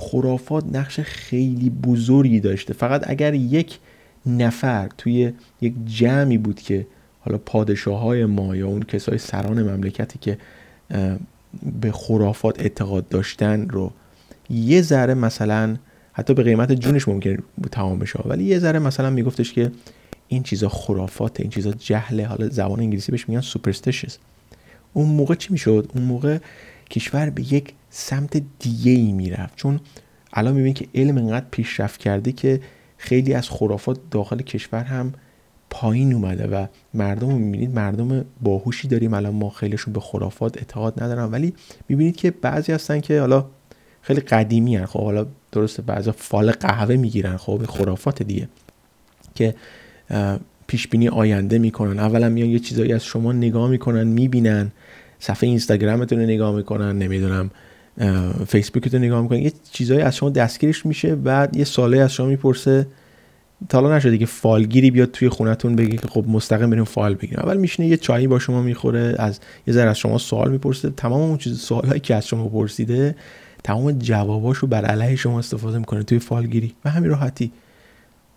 خرافات 0.00 0.64
نقش 0.72 1.00
خیلی 1.00 1.70
بزرگی 1.70 2.40
داشته. 2.40 2.74
فقط 2.74 3.10
اگر 3.10 3.34
یک 3.34 3.78
نفر 4.26 4.88
توی 4.98 5.32
یک 5.60 5.74
جمعی 5.86 6.38
بود 6.38 6.60
که 6.60 6.86
حالا 7.20 7.38
پادشاه 7.38 8.00
های 8.00 8.24
ما 8.24 8.56
یا 8.56 8.66
اون 8.66 8.82
کسای 8.82 9.18
سران 9.18 9.62
مملکتی 9.62 10.18
که 10.18 10.38
به 11.80 11.92
خرافات 11.92 12.60
اعتقاد 12.60 13.08
داشتن 13.08 13.68
رو 13.68 13.92
یه 14.50 14.82
ذره 14.82 15.14
مثلا 15.14 15.76
حتی 16.12 16.34
به 16.34 16.42
قیمت 16.42 16.72
جونش 16.72 17.08
ممکن 17.08 17.36
تمام 17.72 17.98
بشه 17.98 18.18
ولی 18.24 18.44
یه 18.44 18.58
ذره 18.58 18.78
مثلا 18.78 19.10
میگفتش 19.10 19.52
که 19.52 19.72
این 20.28 20.42
چیزا 20.42 20.68
خرافات 20.68 21.40
این 21.40 21.50
چیزا 21.50 21.72
جهله. 21.72 22.26
حالا 22.26 22.48
زبان 22.48 22.80
انگلیسی 22.80 23.12
بهش 23.12 23.28
میگن 23.28 23.40
سوپرستیشس 23.40 24.18
اون 24.92 25.08
موقع 25.08 25.34
چی 25.34 25.52
می‌شد؟ 25.52 25.90
اون 25.94 26.04
موقع 26.04 26.38
کشور 26.90 27.30
به 27.30 27.52
یک 27.52 27.74
سمت 27.90 28.42
دیگه 28.58 28.92
ای 28.92 29.12
می‌رفت. 29.12 29.56
چون 29.56 29.80
الان 30.32 30.54
می‌بینید 30.54 30.76
که 30.76 30.86
علم 30.94 31.18
انقدر 31.18 31.46
پیشرفت 31.50 32.00
کرده 32.00 32.32
که 32.32 32.60
خیلی 32.96 33.34
از 33.34 33.48
خرافات 33.48 33.98
داخل 34.10 34.42
کشور 34.42 34.84
هم 34.84 35.12
پایین 35.70 36.12
اومده 36.12 36.46
و 36.46 36.66
مردم 36.94 37.30
رو 37.30 37.38
می‌بینید 37.38 37.74
مردم 37.74 38.24
باهوشی 38.42 38.88
داریم. 38.88 39.14
الان 39.14 39.34
ما 39.34 39.50
خیلیشون 39.50 39.92
به 39.92 40.00
خرافات 40.00 40.58
اعتقاد 40.58 41.02
ندارن. 41.02 41.30
ولی 41.30 41.54
می‌بینید 41.88 42.16
که 42.16 42.30
بعضی 42.30 42.72
هستن 42.72 43.00
که 43.00 43.20
حالا 43.20 43.46
خیلی 44.02 44.20
قدیمی 44.20 44.76
هن 44.76 44.86
خب 44.86 45.04
حالا 45.04 45.26
درسته 45.52 45.82
بعضی 45.82 46.10
فال 46.10 46.50
قهوه 46.50 46.96
می‌گیرن. 46.96 47.36
خب 47.36 47.66
خرافات 47.66 48.22
دیگه 48.22 48.48
که 49.34 49.54
پیش 50.66 50.88
بینی 50.88 51.08
آینده 51.08 51.58
می‌کنن. 51.58 51.98
اولا 51.98 52.28
میان 52.28 52.48
یه 52.48 52.58
چیزایی 52.58 52.92
از 52.92 53.04
شما 53.04 53.32
نگاه 53.32 53.70
می‌کنن 53.70 54.06
می‌بینن. 54.06 54.72
صفحه 55.18 55.48
اینستاگرامتون 55.48 56.18
رو 56.18 56.24
نگاه 56.24 56.56
می‌کنن. 56.56 56.98
نمی‌دونم 56.98 57.50
فیسبوکتون 58.46 59.04
نگاه 59.04 59.22
می‌کنن 59.22 59.38
یه 59.38 59.52
چیزایی 59.72 60.00
از 60.00 60.16
شما 60.16 60.30
دستگیرش 60.30 60.86
میشه 60.86 61.14
بعد 61.14 61.56
یه 61.56 61.64
ساله 61.64 61.98
از 61.98 62.12
شما 62.12 62.26
می‌پرسه. 62.26 62.86
حالا 63.72 63.96
نشده 63.96 64.18
که 64.18 64.26
فالگیری 64.26 64.90
بیاد 64.90 65.10
توی 65.10 65.28
خونتون 65.28 65.76
بگه 65.76 65.96
که 65.96 66.08
خب 66.08 66.24
مستقیم 66.28 66.70
بریم 66.70 66.84
فال 66.84 67.14
بگیریم. 67.14 67.38
اول 67.38 67.56
میشینه 67.56 67.88
یه 67.88 67.96
چایی 67.96 68.26
با 68.26 68.38
شما 68.38 68.62
می‌خوره 68.62 69.14
از 69.18 69.40
یه 69.66 69.74
ذره 69.74 69.90
از 69.90 69.98
شما 69.98 70.18
سوال 70.18 70.50
می‌پرسه. 70.50 70.90
تمام 70.90 71.20
اون 71.20 71.38
چیز 71.38 71.60
سوالایی 71.60 72.00
که 72.00 72.14
از 72.14 72.26
شما 72.26 72.48
پرسیده 72.48 73.16
تمام 73.64 73.92
جواباشو 73.92 74.66
بر 74.66 74.84
علیه 74.84 75.16
شما 75.16 75.38
استفاده 75.38 75.78
می‌کنه 75.78 76.02
توی 76.02 76.18
فالگیری. 76.18 76.74
و 76.84 76.90
همین 76.90 77.10
راحتی. 77.10 77.52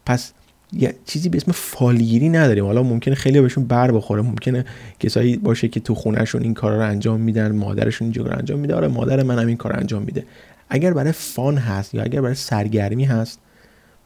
پس 0.06 0.34
یه 0.74 0.96
چیزی 1.06 1.30
به 1.30 1.38
اسم 1.38 1.52
فالگیری 1.52 2.30
نداریم. 2.30 2.66
حالا 2.66 2.84
ممکنه 2.84 3.16
خیلی 3.16 3.42
بهشون 3.42 3.66
بر 3.66 3.92
بخوره. 3.92 4.22
ممکنه 4.22 4.66
کسایی 5.00 5.38
باشه 5.38 5.68
که 5.68 5.80
تو 5.80 5.96
خونهشون 5.96 6.44
این 6.44 6.54
کارا 6.54 6.76
رو 6.76 6.90
انجام 6.90 7.22
میدن 7.22 7.52
مادرشون 7.52 8.06
اینجا 8.06 8.24
رو 8.24 8.38
انجام 8.38 8.60
میده. 8.60 8.76
آره 8.76 8.88
مادر 8.88 9.24
منم 9.24 9.48
این 9.48 9.58
کار 9.58 9.80
انجام 9.80 10.04
میده. 10.04 10.26
اگر 10.70 10.94
برای 10.94 11.12
فان 11.12 11.58
هست 11.58 11.96
یا 11.96 12.04
اگر 12.04 12.22
برای 12.22 12.36
سرگرمی 12.36 13.06
هست 13.06 13.40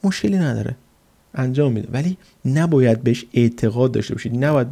مشکلی 0.03 0.37
نداره. 0.37 0.75
انجام 1.33 1.71
میده. 1.71 1.87
ولی 1.91 2.17
نباید 2.45 3.03
بهش 3.03 3.25
اعتقاد 3.33 3.91
داشته 3.91 4.13
باشید. 4.13 4.45
نباید 4.45 4.67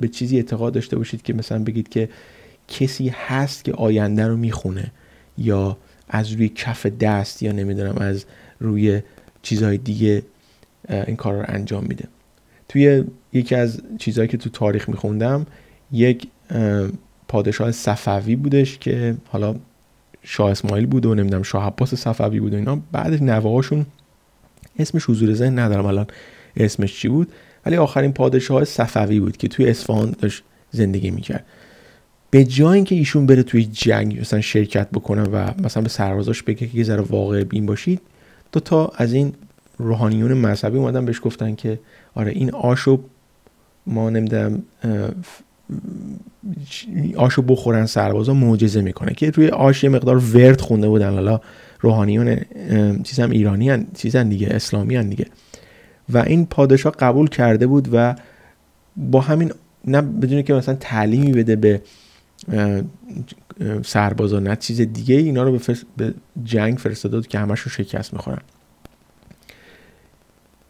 به 0.00 0.08
چیزی 0.08 0.36
اعتقاد 0.36 0.72
داشته 0.72 0.96
باشید 0.96 1.22
که 1.22 1.32
مثلا 1.32 1.58
بگید 1.58 1.88
که 1.88 2.08
کسی 2.68 3.08
هست 3.08 3.64
که 3.64 3.72
آینده 3.72 4.26
رو 4.26 4.36
می‌خونه 4.36 4.92
یا 5.38 5.76
از 6.08 6.32
روی 6.32 6.48
کف 6.48 6.86
دست 6.86 7.42
یا 7.42 7.52
نمی‌دونم 7.52 7.98
از 7.98 8.24
روی 8.60 9.02
چیزهای 9.42 9.78
دیگه 9.78 10.22
این 10.88 11.16
کار 11.16 11.34
رو 11.34 11.44
انجام 11.48 11.84
میده. 11.84 12.04
توی 12.68 13.04
یکی 13.32 13.54
از 13.54 13.80
چیزهایی 13.98 14.28
که 14.28 14.36
تو 14.36 14.50
تاریخ 14.50 14.88
میخوندم 14.88 15.46
یک 15.92 16.28
پادشاه 17.28 17.72
صفوی 17.72 18.36
بودش 18.36 18.78
که 18.78 19.16
حالا 19.28 19.54
شاه 20.22 20.50
اسماعیل 20.50 20.86
بود 20.86 21.06
و 21.06 21.14
نمی‌دونم 21.14 21.42
شاه 21.42 21.66
عباس 21.66 21.94
صفوی 21.94 22.40
بود 22.40 22.54
و 22.54 22.56
اینا. 22.56 22.80
بعد 22.92 23.22
نوهاشون 23.22 23.86
اسمش 24.78 25.10
حضور 25.10 25.34
ذهن 25.34 25.58
ندارم 25.58 25.86
الان 25.86 26.06
اسمش 26.56 27.00
چی 27.00 27.08
بود 27.08 27.32
ولی 27.66 27.76
آخرین 27.76 28.12
پادشاه 28.12 28.64
صفوی 28.64 29.20
بود 29.20 29.36
که 29.36 29.48
توی 29.48 29.70
اصفهان 29.70 30.14
داشت 30.18 30.42
زندگی 30.70 31.10
می‌کرد. 31.10 31.46
به 32.30 32.44
جای 32.44 32.74
اینکه 32.74 32.94
ایشون 32.94 33.26
بره 33.26 33.42
توی 33.42 33.64
جنگ 33.64 34.20
مثلا 34.20 34.40
شرکت 34.40 34.90
بکنه 34.90 35.22
و 35.22 35.50
مثلا 35.62 35.82
به 35.82 35.88
سربازاش 35.88 36.42
بگه 36.42 36.66
که 36.66 36.78
یه 36.78 36.84
ذره 36.84 37.00
واقع 37.00 37.44
بین 37.44 37.66
باشید 37.66 38.00
دو 38.52 38.60
تا 38.60 38.92
از 38.96 39.12
این 39.12 39.34
روحانیون 39.78 40.32
مذهبی 40.32 40.78
اومدن 40.78 41.04
بهش 41.04 41.20
گفتن 41.22 41.54
که 41.54 41.80
آره 42.14 42.32
این 42.32 42.54
آشو 42.54 43.00
ما 43.86 44.10
نمی‌دونم 44.10 44.62
آشو 47.16 47.42
بخورن 47.42 47.86
سربازا 47.86 48.34
معجزه 48.34 48.80
می‌کنه 48.80 49.14
که 49.14 49.30
روی 49.30 49.48
آش 49.48 49.84
یه 49.84 49.90
مقدار 49.90 50.16
ورد 50.16 50.60
خونده 50.60 50.88
بودن. 50.88 51.14
حالا 51.14 51.40
روحانیون 51.80 52.36
چیزم 53.04 53.30
ایرانی 53.30 53.70
هن 53.70 53.86
چیزن 53.94 54.28
دیگه 54.28 54.48
اسلامی 54.50 54.96
هن 54.96 55.08
دیگه. 55.08 55.26
و 56.08 56.18
این 56.18 56.46
پادشاه 56.46 56.92
قبول 56.92 57.28
کرده 57.28 57.66
بود 57.66 57.88
و 57.92 58.14
با 58.96 59.20
همین 59.20 59.52
نه 59.84 60.00
بدون 60.00 60.42
که 60.42 60.54
مثلا 60.54 60.74
تعلیمی 60.74 61.32
بده 61.32 61.56
به 61.56 61.82
سربازا 63.84 64.38
نه 64.38 64.56
چیز 64.56 64.80
دیگه 64.80 65.14
اینا 65.14 65.42
رو 65.42 65.58
به, 65.96 66.14
جنگ 66.44 66.78
فرستاده 66.78 67.20
که 67.22 67.38
همشون 67.38 67.72
شکست 67.72 68.14
می‌خورن. 68.14 68.40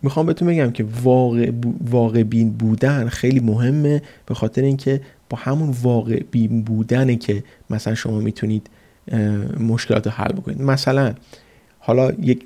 می‌خوام 0.02 0.26
بهتون 0.26 0.48
بگم 0.48 0.70
که 0.70 0.84
واقع, 1.90 2.22
بین 2.22 2.50
بودن 2.50 3.08
خیلی 3.08 3.40
مهمه 3.40 4.02
به 4.26 4.34
خاطر 4.34 4.62
اینکه 4.62 5.00
با 5.30 5.38
همون 5.38 5.74
واقع 5.82 6.22
بین 6.30 6.62
بودنه 6.62 7.16
که 7.16 7.44
مثلا 7.70 7.94
شما 7.94 8.20
می‌تونید 8.20 8.70
مشکلات 9.60 10.06
رو 10.06 10.12
حل 10.12 10.32
بکنید. 10.32 10.62
مثلا 10.62 11.14
حالا 11.78 12.12
یک 12.12 12.44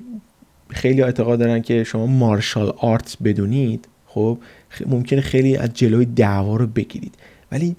خیلی 0.69 1.01
اعتقاد 1.01 1.39
دارن 1.39 1.61
که 1.61 1.83
شما 1.83 2.05
مارشال 2.05 2.73
آرتس 2.77 3.17
بدونید 3.17 3.87
خب 4.07 4.37
ممکنه 4.85 5.21
خیلی 5.21 5.57
از 5.57 5.73
جلوی 5.73 6.05
دعوا 6.05 6.55
رو 6.55 6.67
بگیرید. 6.67 7.13
ولی 7.51 7.75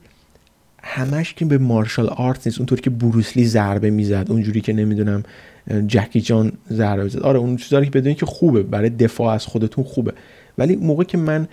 همش 0.86 1.34
که 1.34 1.44
به 1.44 1.58
مارشال 1.58 2.08
آرت 2.08 2.46
نیست. 2.46 2.58
اونطوری 2.58 2.82
که 2.82 2.90
بروسلی 2.90 3.44
ضربه 3.44 3.90
می‌زد 3.90 4.26
اونجوری 4.28 4.60
که 4.60 4.72
نمی‌دونم 4.72 5.22
جکی 5.86 6.20
جان 6.20 6.52
ضربه 6.72 7.08
زد 7.08 7.20
آره 7.20 7.38
اون 7.38 7.56
چیزایی 7.56 7.84
که 7.84 7.90
بدونید 7.90 8.18
که 8.18 8.26
خوبه 8.26 8.62
برای 8.62 8.90
دفاع 8.90 9.34
از 9.34 9.46
خودتون 9.46 9.84
خوبه. 9.84 10.12
ولی 10.58 10.76
موقع 10.76 11.04
که 11.04 11.18
من 11.18 11.48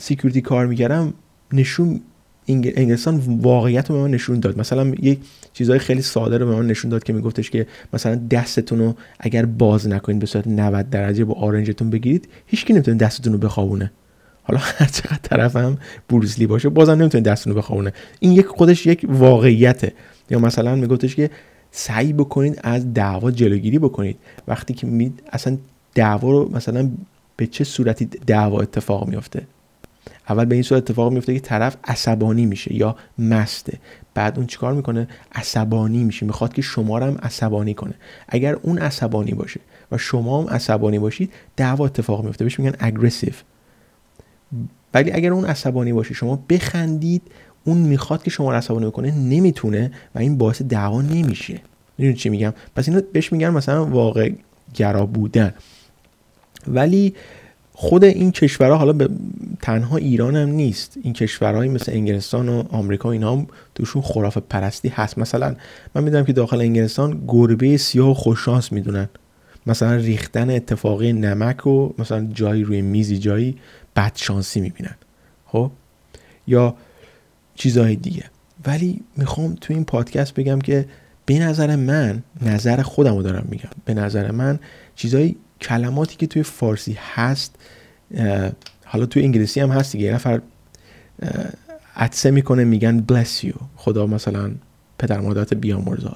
سیکیوریتی 0.00 0.40
کار 0.40 0.66
می‌کردم 0.66 1.14
نشون 1.52 2.00
انگلستان 2.48 3.16
واقعیت 3.16 3.90
رو 3.90 3.96
به 3.96 4.02
من 4.02 4.10
نشون 4.10 4.40
داد. 4.40 4.58
مثلا 4.58 4.92
یک 5.02 5.18
چیزهای 5.52 5.78
خیلی 5.78 6.02
ساده 6.02 6.38
رو 6.38 6.46
به 6.46 6.56
من 6.56 6.66
نشون 6.66 6.90
داد 6.90 7.04
که 7.04 7.12
میگفتش 7.12 7.50
که 7.50 7.66
مثلا 7.92 8.14
دستتون 8.14 8.78
رو 8.78 8.94
اگر 9.20 9.46
باز 9.46 9.88
نکنید 9.88 10.18
به 10.18 10.26
صورت 10.26 10.46
90 10.46 10.90
درجه 10.90 11.24
با 11.24 11.34
آرنجتون 11.34 11.90
بگیرید 11.90 12.28
هیچکی 12.46 12.72
نمی‌تونه 12.72 12.96
دستتون 12.96 13.32
رو 13.32 13.38
بخوابونه. 13.38 13.92
حالا 14.46 14.60
هر 14.78 14.86
چقدر 14.86 15.18
طرفم 15.22 15.78
بروسلی 16.08 16.46
باشه 16.46 16.68
بازم 16.68 16.92
نمی‌تونه 16.92 17.22
دستتون 17.22 17.52
رو 17.52 17.58
بخوابونه. 17.58 17.92
این 18.20 18.32
یک 18.32 18.46
خودش 18.46 18.86
یک 18.86 19.06
واقعیته. 19.08 19.92
یا 20.30 20.38
مثلا 20.38 20.74
میگفتش 20.74 21.16
که 21.16 21.30
سعی 21.70 22.12
بکنید 22.12 22.60
از 22.62 22.94
دعوا 22.94 23.30
جلوگیری 23.30 23.78
بکنید. 23.78 24.16
وقتی 24.48 24.74
که 24.74 24.86
می 24.86 25.12
اصلا 25.32 25.58
دعوا 25.94 26.30
رو 26.30 26.50
مثلا 26.54 26.90
به 27.36 27.46
چه 27.46 27.64
صورتی 27.64 28.04
دعوا 28.26 28.60
اتفاق 28.60 29.08
میفته 29.08 29.42
اول 30.28 30.44
به 30.44 30.54
این 30.54 30.62
صورت 30.62 30.82
اتفاق 30.82 31.12
میفته 31.12 31.34
که 31.34 31.40
طرف 31.40 31.76
عصبانی 31.84 32.46
میشه 32.46 32.74
یا 32.74 32.96
مسته. 33.18 33.78
بعد 34.14 34.36
اون 34.36 34.46
چیکار 34.46 34.74
می‌کنه؟ 34.74 35.08
عصبانی 35.32 36.04
میشه. 36.04 36.26
می‌خواد 36.26 36.52
که 36.52 36.62
شما 36.62 36.98
هم 36.98 37.18
عصبانی 37.22 37.74
کنه. 37.74 37.94
اگر 38.28 38.54
اون 38.54 38.78
عصبانی 38.78 39.32
باشه 39.32 39.60
و 39.92 39.98
شما 39.98 40.42
هم 40.42 40.48
عصبانی 40.48 40.98
باشید 40.98 41.32
دعوا 41.56 41.84
اتفاق 41.84 42.24
میفته 42.24 42.44
بهش 42.44 42.58
میگن 42.60 42.76
اگریسیو 42.78 43.32
ولی 44.94 45.12
اگر 45.12 45.32
اون 45.32 45.44
عصبانی 45.44 45.92
باشه 45.92 46.14
شما 46.14 46.44
بخندید 46.48 47.22
اون 47.64 47.78
می‌خواد 47.78 48.22
که 48.22 48.30
شما 48.30 48.50
رو 48.50 48.56
عصبانی 48.56 48.90
کنه 48.90 49.10
نمی‌تونه 49.10 49.92
و 50.14 50.18
این 50.18 50.38
باعث 50.38 50.62
دعوا 50.62 51.02
نمیشه. 51.02 51.60
می‌دونید 51.98 52.18
چی 52.18 52.28
میگم؟ 52.28 52.54
پس 52.76 52.88
اینو 52.88 53.00
بهش 53.12 53.32
میگن 53.32 53.48
مثلا 53.48 53.86
واقع 53.86 54.32
گرا 54.74 55.06
بودن. 55.06 55.54
ولی 56.68 57.14
خود 57.72 58.04
این 58.04 58.32
کشورها 58.32 58.76
حالا 58.76 58.92
به 58.92 59.08
تنها 59.62 59.96
ایران 59.96 60.36
هم 60.36 60.48
نیست. 60.48 60.96
این 61.02 61.12
کشورهایی 61.12 61.70
مثل 61.70 61.92
انگلستان 61.92 62.48
و 62.48 62.62
آمریکا 62.70 63.10
اینا 63.10 63.32
هم 63.32 63.46
توشون 63.74 64.02
خرافه 64.02 64.40
پرستی 64.40 64.88
هست. 64.88 65.18
مثلا 65.18 65.56
من 65.94 66.04
می‌دونم 66.04 66.24
که 66.24 66.32
داخل 66.32 66.60
انگلستان 66.60 67.22
گربه 67.28 67.76
سیاه 67.76 68.10
و 68.10 68.14
خوششانس 68.14 68.72
می‌دونن. 68.72 69.08
مثلا 69.66 69.94
ریختن 69.94 70.50
اتفاقی 70.50 71.12
نمک 71.12 71.66
و 71.66 71.94
مثلا 71.98 72.26
جایی 72.32 72.62
روی 72.64 72.82
میزی 72.82 73.18
جایی 73.18 73.56
بدشانسی 73.96 74.60
می‌بینن. 74.60 74.94
خب؟ 75.46 75.70
یا 76.46 76.76
چیزهای 77.54 77.96
دیگه. 77.96 78.24
ولی 78.66 79.02
می‌خوام 79.16 79.54
تو 79.54 79.74
این 79.74 79.84
پادکست 79.84 80.34
بگم 80.34 80.58
که 80.58 80.86
به 81.26 81.38
نظر 81.38 81.76
من 81.76 82.22
نظر 82.42 82.82
خودم 82.82 83.16
رو 83.16 83.22
دارم 83.22 83.46
میگم. 83.50 83.70
به 83.84 83.94
نظر 83.94 84.30
من 84.30 84.58
چیزهای 84.96 85.36
کلماتی 85.60 86.16
که 86.16 86.26
توی 86.26 86.42
فارسی 86.42 86.98
هست 87.14 87.54
حالا 88.84 89.06
توی 89.06 89.22
انگلیسی 89.22 89.60
هم 89.60 89.70
هست 89.70 89.92
دیگه. 89.92 90.04
یه 90.04 90.14
نفر 90.14 90.40
عدسه 91.96 92.30
می‌کنه 92.30 92.64
میگن 92.64 93.04
bless 93.12 93.44
you. 93.44 93.56
خدا 93.76 94.06
مثلا 94.06 94.50
پدر 94.98 95.20
مادرت 95.20 95.54
بیامرزه 95.54 96.10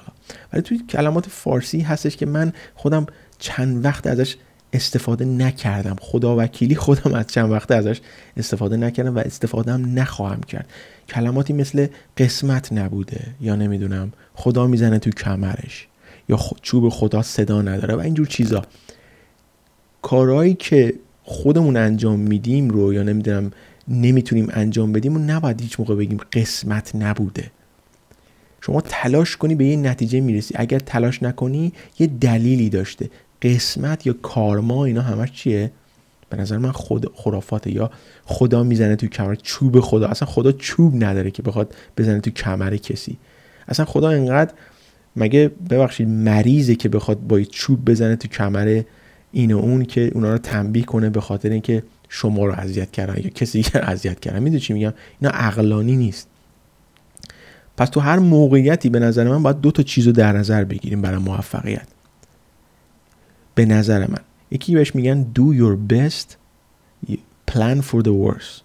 ولی 0.53 0.61
توی 0.61 0.79
کلمات 0.89 1.29
فارسی 1.29 1.79
هستش 1.79 2.17
که 2.17 2.25
من 2.25 2.53
خودم 2.75 3.05
چند 3.41 3.85
وقت 3.85 4.07
ازش 4.07 4.35
استفاده 4.73 5.25
نکردم. 5.25 5.95
خدا 6.01 6.35
وکیلی 6.37 6.75
خودم 6.75 7.13
از 7.13 7.27
چند 7.27 7.51
وقت 7.51 7.71
ازش 7.71 8.01
استفاده 8.37 8.77
نکردم 8.77 9.15
و 9.15 9.19
استفاده 9.19 9.71
هم 9.71 9.99
نخواهم 9.99 10.41
کرد. 10.41 10.69
کلماتی 11.09 11.53
مثل 11.53 11.87
قسمت 12.17 12.73
نبوده 12.73 13.21
یا 13.41 13.55
نمی‌دونم 13.55 14.11
خدا 14.33 14.67
می‌زنه 14.67 14.99
تو 14.99 15.09
کمرش 15.09 15.87
یا 16.29 16.39
چوب 16.61 16.89
خدا 16.89 17.21
صدا 17.21 17.61
نداره 17.61 17.95
و 17.95 17.99
اینجور 17.99 18.27
چیزا. 18.27 18.61
کارهایی 20.01 20.53
که 20.53 20.93
خودمون 21.23 21.77
انجام 21.77 22.19
میدیم 22.19 22.69
رو 22.69 22.93
یا 22.93 23.03
نمی‌دونم 23.03 23.51
نمی‌تونیم 23.87 24.47
انجام 24.53 24.91
بدیم 24.91 25.15
و 25.15 25.19
نباید 25.19 25.61
هیچ 25.61 25.79
موقع 25.79 25.95
بگیم 25.95 26.17
قسمت 26.33 26.95
نبوده. 26.95 27.51
شما 28.61 28.81
تلاش 28.81 29.37
کنی 29.37 29.55
به 29.55 29.65
یه 29.65 29.75
نتیجه 29.75 30.19
می‌رسی. 30.21 30.53
اگر 30.57 30.79
تلاش 30.79 31.23
نکنی 31.23 31.73
یه 31.99 32.07
دلیلی 32.07 32.69
داشته. 32.69 33.09
قسمت 33.41 34.07
یا 34.07 34.13
کارما 34.13 34.85
اینا 34.85 35.01
همش 35.01 35.31
چیه؟ 35.31 35.71
به 36.29 36.37
نظر 36.37 36.57
من 36.57 36.71
خود 36.71 37.11
خرافاته 37.15 37.71
یا 37.71 37.91
خدا 38.25 38.63
می‌زنه 38.63 38.95
تو 38.95 39.07
کمر 39.07 39.35
چوب 39.35 39.79
خدا. 39.79 40.07
اصلا 40.07 40.27
خدا 40.27 40.51
چوب 40.51 41.03
نداره 41.03 41.31
که 41.31 41.41
بخواد 41.43 41.75
بزنه 41.97 42.19
تو 42.19 42.31
کمر 42.31 42.77
کسی. 42.77 43.17
اصلا 43.67 43.85
خدا 43.85 44.09
انقدر 44.09 44.53
مگه 45.15 45.51
ببخشید 45.69 46.07
مریضه 46.07 46.75
که 46.75 46.89
بخواد 46.89 47.19
با 47.19 47.41
چوب 47.41 47.85
بزنه 47.85 48.15
تو 48.15 48.27
کمر 48.27 48.81
این 49.31 49.51
و 49.51 49.57
اون 49.57 49.85
که 49.85 50.11
اونا 50.13 50.31
رو 50.31 50.37
تنبیه 50.37 50.83
کنه 50.83 51.09
به 51.09 51.21
خاطر 51.21 51.49
اینکه 51.49 51.83
شما 52.09 52.45
رو 52.45 52.53
اذیت 52.53 52.91
کردن 52.91 53.15
یا 53.23 53.29
کسی 53.29 53.61
دیگر 53.61 53.81
اذیت 53.81 54.19
کردن. 54.19 54.39
می‌دونی 54.39 54.59
چی 54.59 54.73
میگم؟ 54.73 54.93
اینا 55.21 55.33
عقلانی 55.33 55.95
نیست. 55.95 56.27
پس 57.77 57.89
تو 57.89 57.99
هر 57.99 58.19
موقعیتی 58.19 58.89
به 58.89 58.99
نظر 58.99 59.27
من 59.27 59.43
باید 59.43 59.61
دو 59.61 59.71
تا 59.71 59.83
چیز 59.83 60.07
در 60.07 60.31
نظر 60.31 60.63
بگیریم 60.63 61.01
برای 61.01 61.17
موفقیت. 61.17 61.87
به 63.55 63.65
نظر 63.65 64.07
من. 64.07 64.19
یکی 64.51 64.75
بهش 64.75 64.95
میگن 64.95 65.25
do 65.35 65.57
your 65.59 65.93
best 65.93 66.27
plan 67.51 67.81
for 67.81 68.03
the 68.03 68.11
worst. 68.25 68.61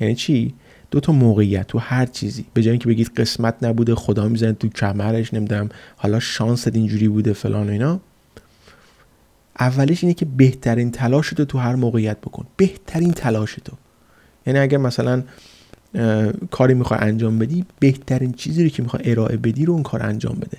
یعنی 0.00 0.14
چی؟ 0.14 0.54
دو 0.90 1.00
تا 1.00 1.12
موقعیت 1.12 1.66
تو 1.66 1.78
هر 1.78 2.06
چیزی. 2.06 2.44
به 2.54 2.62
جای 2.62 2.70
اینکه 2.70 2.88
بگید 2.88 3.10
قسمت 3.16 3.54
نبوده 3.62 3.94
خدا 3.94 4.28
می‌زنه 4.28 4.52
تو 4.52 4.68
کمرش 4.68 5.34
نمی‌دونم 5.34 5.68
حالا 5.96 6.20
شانست 6.20 6.76
اینجوری 6.76 7.08
بوده 7.08 7.32
فلان 7.32 7.68
و 7.68 7.72
اینا. 7.72 8.00
اولش 9.60 10.04
اینه 10.04 10.14
که 10.14 10.24
بهترین 10.24 10.90
تلاش 10.90 11.30
تو 11.30 11.44
تو 11.44 11.58
هر 11.58 11.74
موقعیت 11.74 12.20
بکن. 12.20 12.46
بهترین 12.56 13.12
تلاش 13.12 13.54
تو. 13.64 13.72
یعنی 14.46 14.58
اگر 14.58 14.78
مثلا 14.78 15.22
کاری 16.50 16.74
می‌خوای 16.74 17.00
انجام 17.02 17.38
بدی 17.38 17.64
بهترین 17.78 18.32
چیزی 18.32 18.62
رو 18.62 18.68
که 18.68 18.82
می‌خوای 18.82 19.10
ارائه 19.10 19.36
بدی 19.36 19.64
رو 19.64 19.72
اون 19.72 19.82
کار 19.82 20.02
انجام 20.02 20.34
بده. 20.34 20.58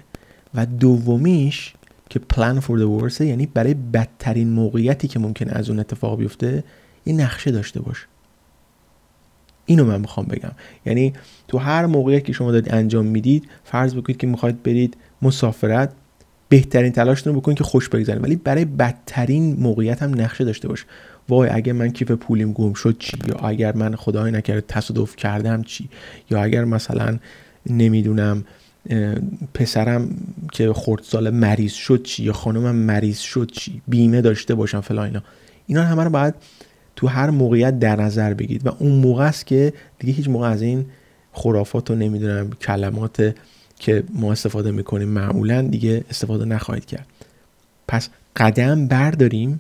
و 0.54 0.66
دومیش 0.66 1.74
که 2.16 2.20
پلان 2.20 2.60
فور 2.60 2.80
the 2.80 3.04
worst 3.04 3.22
یعنی 3.22 3.46
برای 3.46 3.74
بدترین 3.74 4.50
موقعیتی 4.50 5.08
که 5.08 5.20
ممکنه 5.20 5.52
از 5.52 5.70
اون 5.70 5.80
اتفاق 5.80 6.18
بیفته 6.18 6.64
یه 7.06 7.14
نقشه 7.14 7.52
داشته 7.52 7.82
باش. 7.82 8.08
اینو 9.66 9.86
من 9.86 10.02
می‌خوام 10.02 10.26
بگم. 10.26 10.52
یعنی 10.86 11.14
تو 11.48 11.58
هر 11.58 11.86
موقعیت 11.86 12.24
که 12.24 12.34
شما 12.34 12.52
دارید 12.52 12.74
انجام 12.74 13.06
می‌دید 13.06 13.50
فرض 13.64 13.96
بکنید 13.96 14.18
که 14.18 14.28
می‌خواید 14.28 14.64
برید 14.64 14.98
مسافرت 15.22 15.92
بهترین 16.50 16.92
تلاشتون 16.92 17.34
رو 17.34 17.40
بکنید 17.42 17.58
که 17.58 17.64
خوش 17.64 17.90
بگذرید 17.90 18.24
ولی 18.24 18.36
برای 18.36 18.66
بدترین 18.66 19.56
موقعیت 19.60 20.04
هم 20.04 20.22
نقشه 20.22 20.44
داشته 20.44 20.68
باش. 20.68 20.86
وای 21.30 21.50
اگر 21.50 21.74
من 21.74 21.90
کیف 21.90 22.12
پولیم 22.12 22.54
گم 22.54 22.74
شد 22.74 22.98
چی؟ 23.00 23.18
یا 23.28 23.36
اگر 23.36 23.76
من 23.76 23.96
خدای 23.96 24.32
نکرده 24.32 24.62
تصادف 24.62 25.16
کردم 25.16 25.64
چی؟ 25.64 25.90
یا 26.30 26.44
اگر 26.44 26.66
مثلا 26.66 27.18
نمی‌دونم 27.70 28.46
پسرم 29.54 30.10
که 30.52 30.74
خردسال 30.74 31.30
مریض 31.30 31.74
شد 31.74 32.04
چی 32.04 32.24
یا 32.24 32.34
خانمم 32.34 32.76
مریض 32.76 33.20
شد 33.20 33.52
چی؟ 33.54 33.82
بیمه 33.88 34.22
داشته 34.22 34.56
باشم 34.56 34.82
فلان 34.82 35.06
اینا. 35.06 35.24
اینا 35.68 35.84
همه 35.84 36.04
رو 36.04 36.10
باید 36.10 36.34
تو 36.96 37.08
هر 37.08 37.30
موقعیت 37.30 37.80
در 37.80 38.02
نظر 38.02 38.34
بگیرید 38.34 38.68
و 38.68 38.76
اون 38.80 38.92
موقع 38.92 39.26
است 39.26 39.46
که 39.46 39.74
دیگه 40.00 40.14
هیچ 40.14 40.28
موقع 40.28 40.50
از 40.50 40.62
این 40.62 40.86
خرافات 41.32 41.92
و 41.92 41.96
نمی‌دونم 41.96 42.50
کلمات 42.50 43.36
که 43.80 44.04
ما 44.14 44.32
استفاده 44.32 44.72
می‌کنیم 44.72 45.08
معمولا 45.08 45.62
دیگه 45.62 46.04
استفاده 46.10 46.46
نخواهید 46.46 46.86
کرد. 46.86 47.08
پس 47.88 48.10
قدم 48.36 48.88
برداریم 48.88 49.60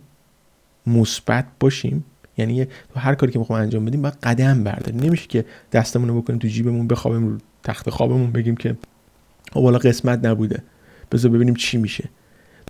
مثبت 0.87 1.45
باشیم. 1.59 2.05
یعنی 2.37 2.65
تو 2.65 2.99
هر 2.99 3.15
کاری 3.15 3.31
که 3.31 3.39
می‌خوایم 3.39 3.63
انجام 3.63 3.85
بدیم 3.85 4.01
باید 4.01 4.17
قدم 4.23 4.63
برداریم. 4.63 5.01
نمیشه 5.01 5.27
که 5.27 5.45
دستمون 5.71 6.07
رو 6.07 6.21
بکنیم 6.21 6.39
تو 6.39 6.47
جیبمون 6.47 6.87
بخوابیم 6.87 7.27
رو 7.27 7.37
تخت 7.63 7.89
خوابمون 7.89 8.31
بگیم 8.31 8.55
که 8.55 8.75
والا 9.61 9.77
قسمت 9.77 10.25
نبوده. 10.25 10.63
بذار 11.11 11.31
ببینیم 11.31 11.53
چی 11.53 11.77
میشه. 11.77 12.09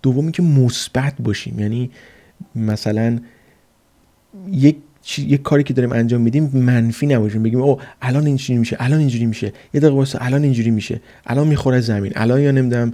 دومی 0.04 0.32
که 0.32 0.44
مثبت 0.44 1.14
باشیم. 1.20 1.60
یعنی 1.60 1.92
مثلا 2.56 3.20
یک 4.52 4.78
یک 5.18 5.42
کاری 5.42 5.64
که 5.64 5.74
داریم 5.74 5.92
انجام 5.92 6.22
میدیم 6.22 6.52
منفی 6.54 7.08
نباشیم. 7.08 7.44
بگیم 7.44 7.62
او 7.62 7.80
الان 8.02 8.26
اینجوری 8.26 8.60
میشه 8.60 8.78
الان 8.80 9.00
اینجوری 9.00 9.26
میشه. 9.26 9.54
یه 9.74 9.82
دقیقه 9.82 9.96
واسه 9.96 10.18
الان 10.22 10.44
اینجوری 10.44 10.72
میشه. 10.72 11.02
الان 11.26 11.48
می‌خوره 11.48 11.82
زمین. 11.82 12.12
الان 12.16 12.42
یا 12.42 12.52
نمی‌دونم 12.52 12.94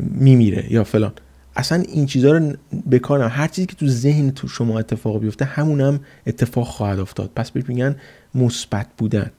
میمیره 0.00 0.72
یا 0.72 0.84
فلان. 0.84 1.12
اصلا 1.56 1.82
این 1.82 2.06
چیزها 2.06 2.32
رو 2.32 2.52
بکارم 2.90 3.30
هر 3.32 3.48
چیزی 3.48 3.66
که 3.66 3.74
تو 3.74 3.88
ذهن 3.88 4.30
تو 4.30 4.48
شما 4.48 4.78
اتفاق 4.78 5.20
بیفته 5.20 5.44
همونم 5.44 5.94
هم 5.94 6.00
اتفاق 6.26 6.66
خواهد 6.66 6.98
افتاد. 6.98 7.30
پس 7.36 7.50
بهش 7.50 7.64
میگن 7.68 7.96
مثبت 8.34 8.86
بودن. 8.98 9.30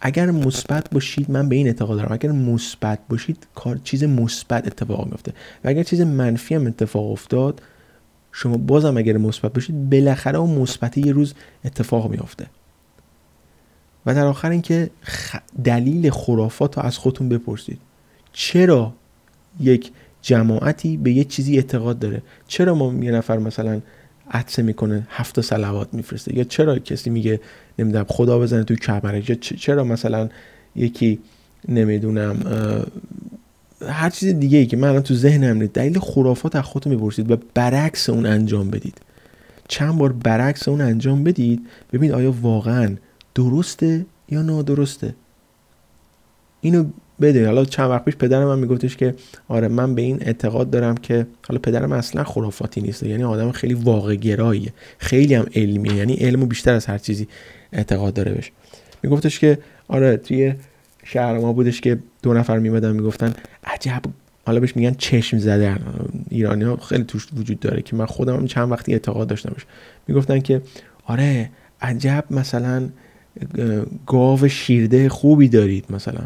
اگر 0.00 0.30
مثبت 0.30 0.90
باشید 0.90 1.30
من 1.30 1.48
به 1.48 1.56
این 1.56 1.66
اعتقاد 1.66 1.98
دارم 1.98 2.12
اگر 2.12 2.30
مثبت 2.30 2.98
باشید 3.08 3.46
کار 3.54 3.80
چیز 3.84 4.04
مثبت 4.04 4.66
اتفاق 4.66 5.06
میفته 5.06 5.32
و 5.64 5.68
اگر 5.68 5.82
چیز 5.82 6.00
منفی 6.00 6.54
هم 6.54 6.66
اتفاق 6.66 7.10
افتاد 7.10 7.62
شما 8.32 8.56
بازم 8.56 8.96
اگر 8.96 9.16
مثبت 9.16 9.52
باشید 9.52 9.90
بالاخره 9.90 10.38
اون 10.38 10.58
مثبتی 10.58 11.00
یه 11.00 11.12
روز 11.12 11.34
اتفاق 11.64 12.10
میافته. 12.10 12.46
و 14.06 14.14
در 14.14 14.26
آخر 14.26 14.50
اینکه 14.50 14.90
دلیل 15.64 16.10
خرافات 16.10 16.78
رو 16.78 16.82
از 16.84 16.98
خودتون 16.98 17.28
بپرسید. 17.28 17.78
چرا 18.32 18.92
یک 19.60 19.92
جماعتی 20.22 20.96
به 20.96 21.12
یه 21.12 21.24
چیزی 21.24 21.56
اعتقاد 21.56 21.98
داره؟ 21.98 22.22
چرا 22.46 22.74
ما 22.74 23.04
یه 23.04 23.10
نفر 23.10 23.38
مثلا 23.38 23.80
عطسه 24.30 24.62
می‌کنه 24.62 25.06
هفت 25.10 25.40
سلوات 25.40 25.94
میفرسته؟ 25.94 26.36
یا 26.36 26.44
چرا 26.44 26.78
کسی 26.78 27.10
میگه 27.10 27.40
نمی‌دونم 27.80 28.04
خدا 28.08 28.38
بزنه 28.38 28.64
توی 28.64 28.76
کمرش 28.76 29.30
یا 29.30 29.36
چرا 29.36 29.84
مثلا 29.84 30.28
یکی 30.76 31.18
نمی‌دونم 31.68 32.36
هر 33.88 34.10
چیز 34.10 34.34
دیگه 34.34 34.58
ای 34.58 34.66
که 34.66 34.76
من 34.76 34.88
الان 34.88 35.02
تو 35.02 35.14
ذهنم 35.14 35.56
نیست 35.56 35.72
دلیل 35.72 35.98
خرافات 35.98 36.56
از 36.56 36.64
خودتون 36.64 36.94
می‌پرسید 36.94 37.30
و 37.30 37.36
برعکس 37.54 38.10
اون 38.10 38.26
انجام 38.26 38.70
بدید. 38.70 39.00
چند 39.68 39.98
بار 39.98 40.12
برعکس 40.12 40.68
اون 40.68 40.80
انجام 40.80 41.24
بدید 41.24 41.66
ببینید 41.92 42.14
آیا 42.14 42.34
واقعا 42.42 42.96
درسته 43.34 44.06
یا 44.28 44.42
نادرسته. 44.42 45.14
اینو 46.60 46.84
بده. 47.20 47.46
حالا 47.46 47.64
چند 47.64 47.90
وقت 47.90 48.04
پیش 48.04 48.16
پدرم 48.16 48.46
من 48.48 48.58
میگفتش 48.58 48.96
که 48.96 49.14
آره 49.48 49.68
من 49.68 49.94
به 49.94 50.02
این 50.02 50.18
اعتقاد 50.20 50.70
دارم 50.70 50.96
که 50.96 51.26
حالا 51.48 51.60
پدرم 51.60 51.92
اصلا 51.92 52.24
خرافاتی 52.24 52.80
نیست. 52.80 53.02
یعنی 53.02 53.24
آدم 53.24 53.52
خیلی 53.52 53.74
واقع 53.74 54.14
گراییه 54.14 54.72
خیلی 54.98 55.34
هم 55.34 55.46
علمیه. 55.54 55.94
یعنی 55.94 56.14
علمو 56.14 56.46
بیشتر 56.46 56.74
از 56.74 56.86
هر 56.86 56.98
چیزی 56.98 57.28
اعتقاد 57.72 58.14
داره 58.14 58.32
بهش. 58.32 58.52
میگفتش 59.02 59.38
که 59.38 59.58
آره 59.88 60.16
توی 60.16 60.54
شهر 61.04 61.38
ما 61.38 61.52
بودش 61.52 61.80
که 61.80 61.98
دو 62.22 62.34
نفر 62.34 62.58
میمدن 62.58 62.92
می‌گفتن 62.92 63.34
عجب. 63.64 64.02
حالا 64.46 64.60
بهش 64.60 64.76
میگن 64.76 64.94
چشم 64.98 65.38
زده 65.38 65.76
ایرانی 66.28 66.64
ها 66.64 66.76
خیلی 66.76 67.04
توش 67.04 67.28
وجود 67.36 67.60
داره 67.60 67.82
که 67.82 67.96
من 67.96 68.06
خودم 68.06 68.36
هم 68.36 68.46
چند 68.46 68.70
وقتی 68.72 68.92
اعتقاد 68.92 69.28
داشتمش 69.28 69.66
می‌گفتن 70.08 70.40
که 70.40 70.62
آره 71.04 71.50
عجب 71.82 72.24
مثلا 72.30 72.88
گاو 74.06 74.48
شیرده 74.48 75.08
خوبی 75.08 75.48
دارید 75.48 75.84
مثلا. 75.90 76.20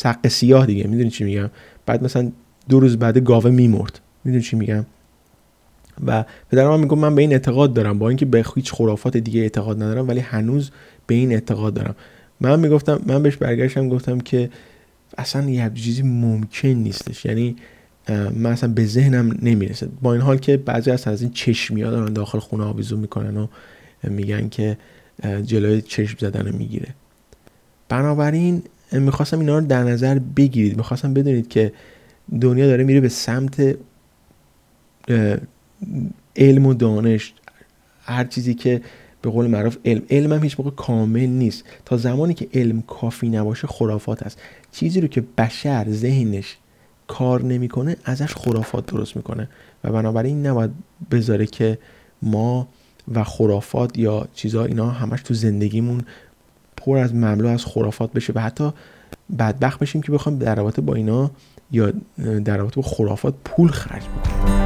سق 0.00 0.28
سیاه 0.28 0.66
دیگه. 0.66 0.86
می‌دونی 0.86 1.10
چی 1.10 1.24
میگم؟ 1.24 1.50
بعد 1.86 2.04
مثلا 2.04 2.32
دو 2.68 2.80
روز 2.80 2.96
بعد 2.96 3.18
گاوه 3.18 3.50
میمرد. 3.50 4.00
می‌دونی 4.24 4.44
چی 4.44 4.56
میگم؟ 4.56 4.86
و 6.06 6.24
پدرم 6.50 6.72
هم 6.72 6.80
میگم 6.80 6.98
من 6.98 7.14
به 7.14 7.22
این 7.22 7.32
اعتقاد 7.32 7.72
دارم. 7.72 7.98
با 7.98 8.08
اینکه 8.08 8.26
به 8.26 8.44
هیچ 8.54 8.72
خرافات 8.72 9.16
دیگه 9.16 9.40
اعتقاد 9.40 9.82
ندارم 9.82 10.08
ولی 10.08 10.20
هنوز 10.20 10.70
به 11.06 11.14
این 11.14 11.32
اعتقاد 11.32 11.74
دارم. 11.74 11.94
من 12.40 12.60
می‌گفتم 12.60 13.00
من 13.06 13.22
بهش 13.22 13.36
برگشتم 13.36 13.88
گفتم 13.88 14.20
که 14.20 14.50
اصلا 15.18 15.50
یه 15.50 15.70
چیزی 15.74 16.02
ممکن 16.02 16.68
نیستش. 16.68 17.24
یعنی 17.24 17.56
من 18.34 18.52
اصلا 18.52 18.72
به 18.72 18.86
ذهنم 18.86 19.38
نمی‌رسه. 19.42 19.88
با 20.02 20.12
این 20.12 20.22
حال 20.22 20.38
که 20.38 20.56
بعضی 20.56 20.90
از 20.90 21.08
از 21.08 21.22
این 21.22 21.30
چشمی 21.30 21.82
ها 21.82 21.90
دارن 21.90 22.12
داخل 22.12 22.38
خونه 22.38 22.64
آویزون 22.64 23.00
می‌کنن 23.00 23.36
و 23.36 23.46
میگن 24.04 24.48
که 24.48 24.76
جلوی 25.44 25.82
چشم 25.82 26.16
زدن 26.20 26.46
رو 26.46 26.56
می‌گیره. 26.56 26.88
بنابراین 27.88 28.62
می‌خواستم 28.92 29.38
اینا 29.38 29.58
رو 29.58 29.66
در 29.66 29.82
نظر 29.82 30.18
بگیرید. 30.18 30.76
می‌خواستم 30.76 31.14
بدونید 31.14 31.48
که 31.48 31.72
دنیا 32.40 32.66
داره 32.66 32.84
میره 32.84 33.00
به 33.00 33.08
سمت 33.08 33.76
علم 36.36 36.66
و 36.66 36.74
دانش. 36.74 37.34
هر 38.02 38.24
چیزی 38.24 38.54
که 38.54 38.82
به 39.22 39.30
قول 39.30 39.46
معروف 39.46 39.76
علم. 39.84 40.02
علم 40.10 40.32
هم 40.32 40.42
هیچ 40.42 40.60
موقع 40.60 40.70
کامل 40.70 41.26
نیست. 41.26 41.64
تا 41.84 41.96
زمانی 41.96 42.34
که 42.34 42.48
علم 42.54 42.82
کافی 42.82 43.28
نباشه 43.28 43.66
خرافات 43.66 44.22
هست 44.22 44.40
چیزی 44.72 45.00
رو 45.00 45.08
که 45.08 45.24
بشر 45.38 45.86
ذهنش 45.90 46.56
کار 47.06 47.42
نمی‌کنه 47.42 47.96
ازش 48.04 48.34
خرافات 48.34 48.86
درست 48.86 49.16
می‌کنه. 49.16 49.48
و 49.84 49.92
بنابراین 49.92 50.46
نباید 50.46 50.70
بذاره 51.10 51.46
که 51.46 51.78
ما 52.22 52.68
و 53.14 53.24
خرافات 53.24 53.98
یا 53.98 54.28
چیزها 54.34 54.64
اینا 54.64 54.90
همش 54.90 55.22
تو 55.22 55.34
زندگیمون 55.34 56.02
پر 56.80 56.96
از 56.98 57.14
مملو 57.14 57.48
از 57.48 57.64
خرافات 57.64 58.12
بشه 58.12 58.32
و 58.36 58.38
حتی 58.38 58.72
بدبخت 59.38 59.80
بشیم 59.80 60.02
که 60.02 60.12
بخوام 60.12 60.38
در 60.38 60.54
رابطه 60.54 60.82
با 60.82 60.94
اینا 60.94 61.30
یا 61.70 61.92
در 62.44 62.56
رابطه 62.56 62.76
با 62.76 62.88
خرافات 62.88 63.34
پول 63.44 63.68
خرج 63.68 64.02
بکنیم. 64.02 64.59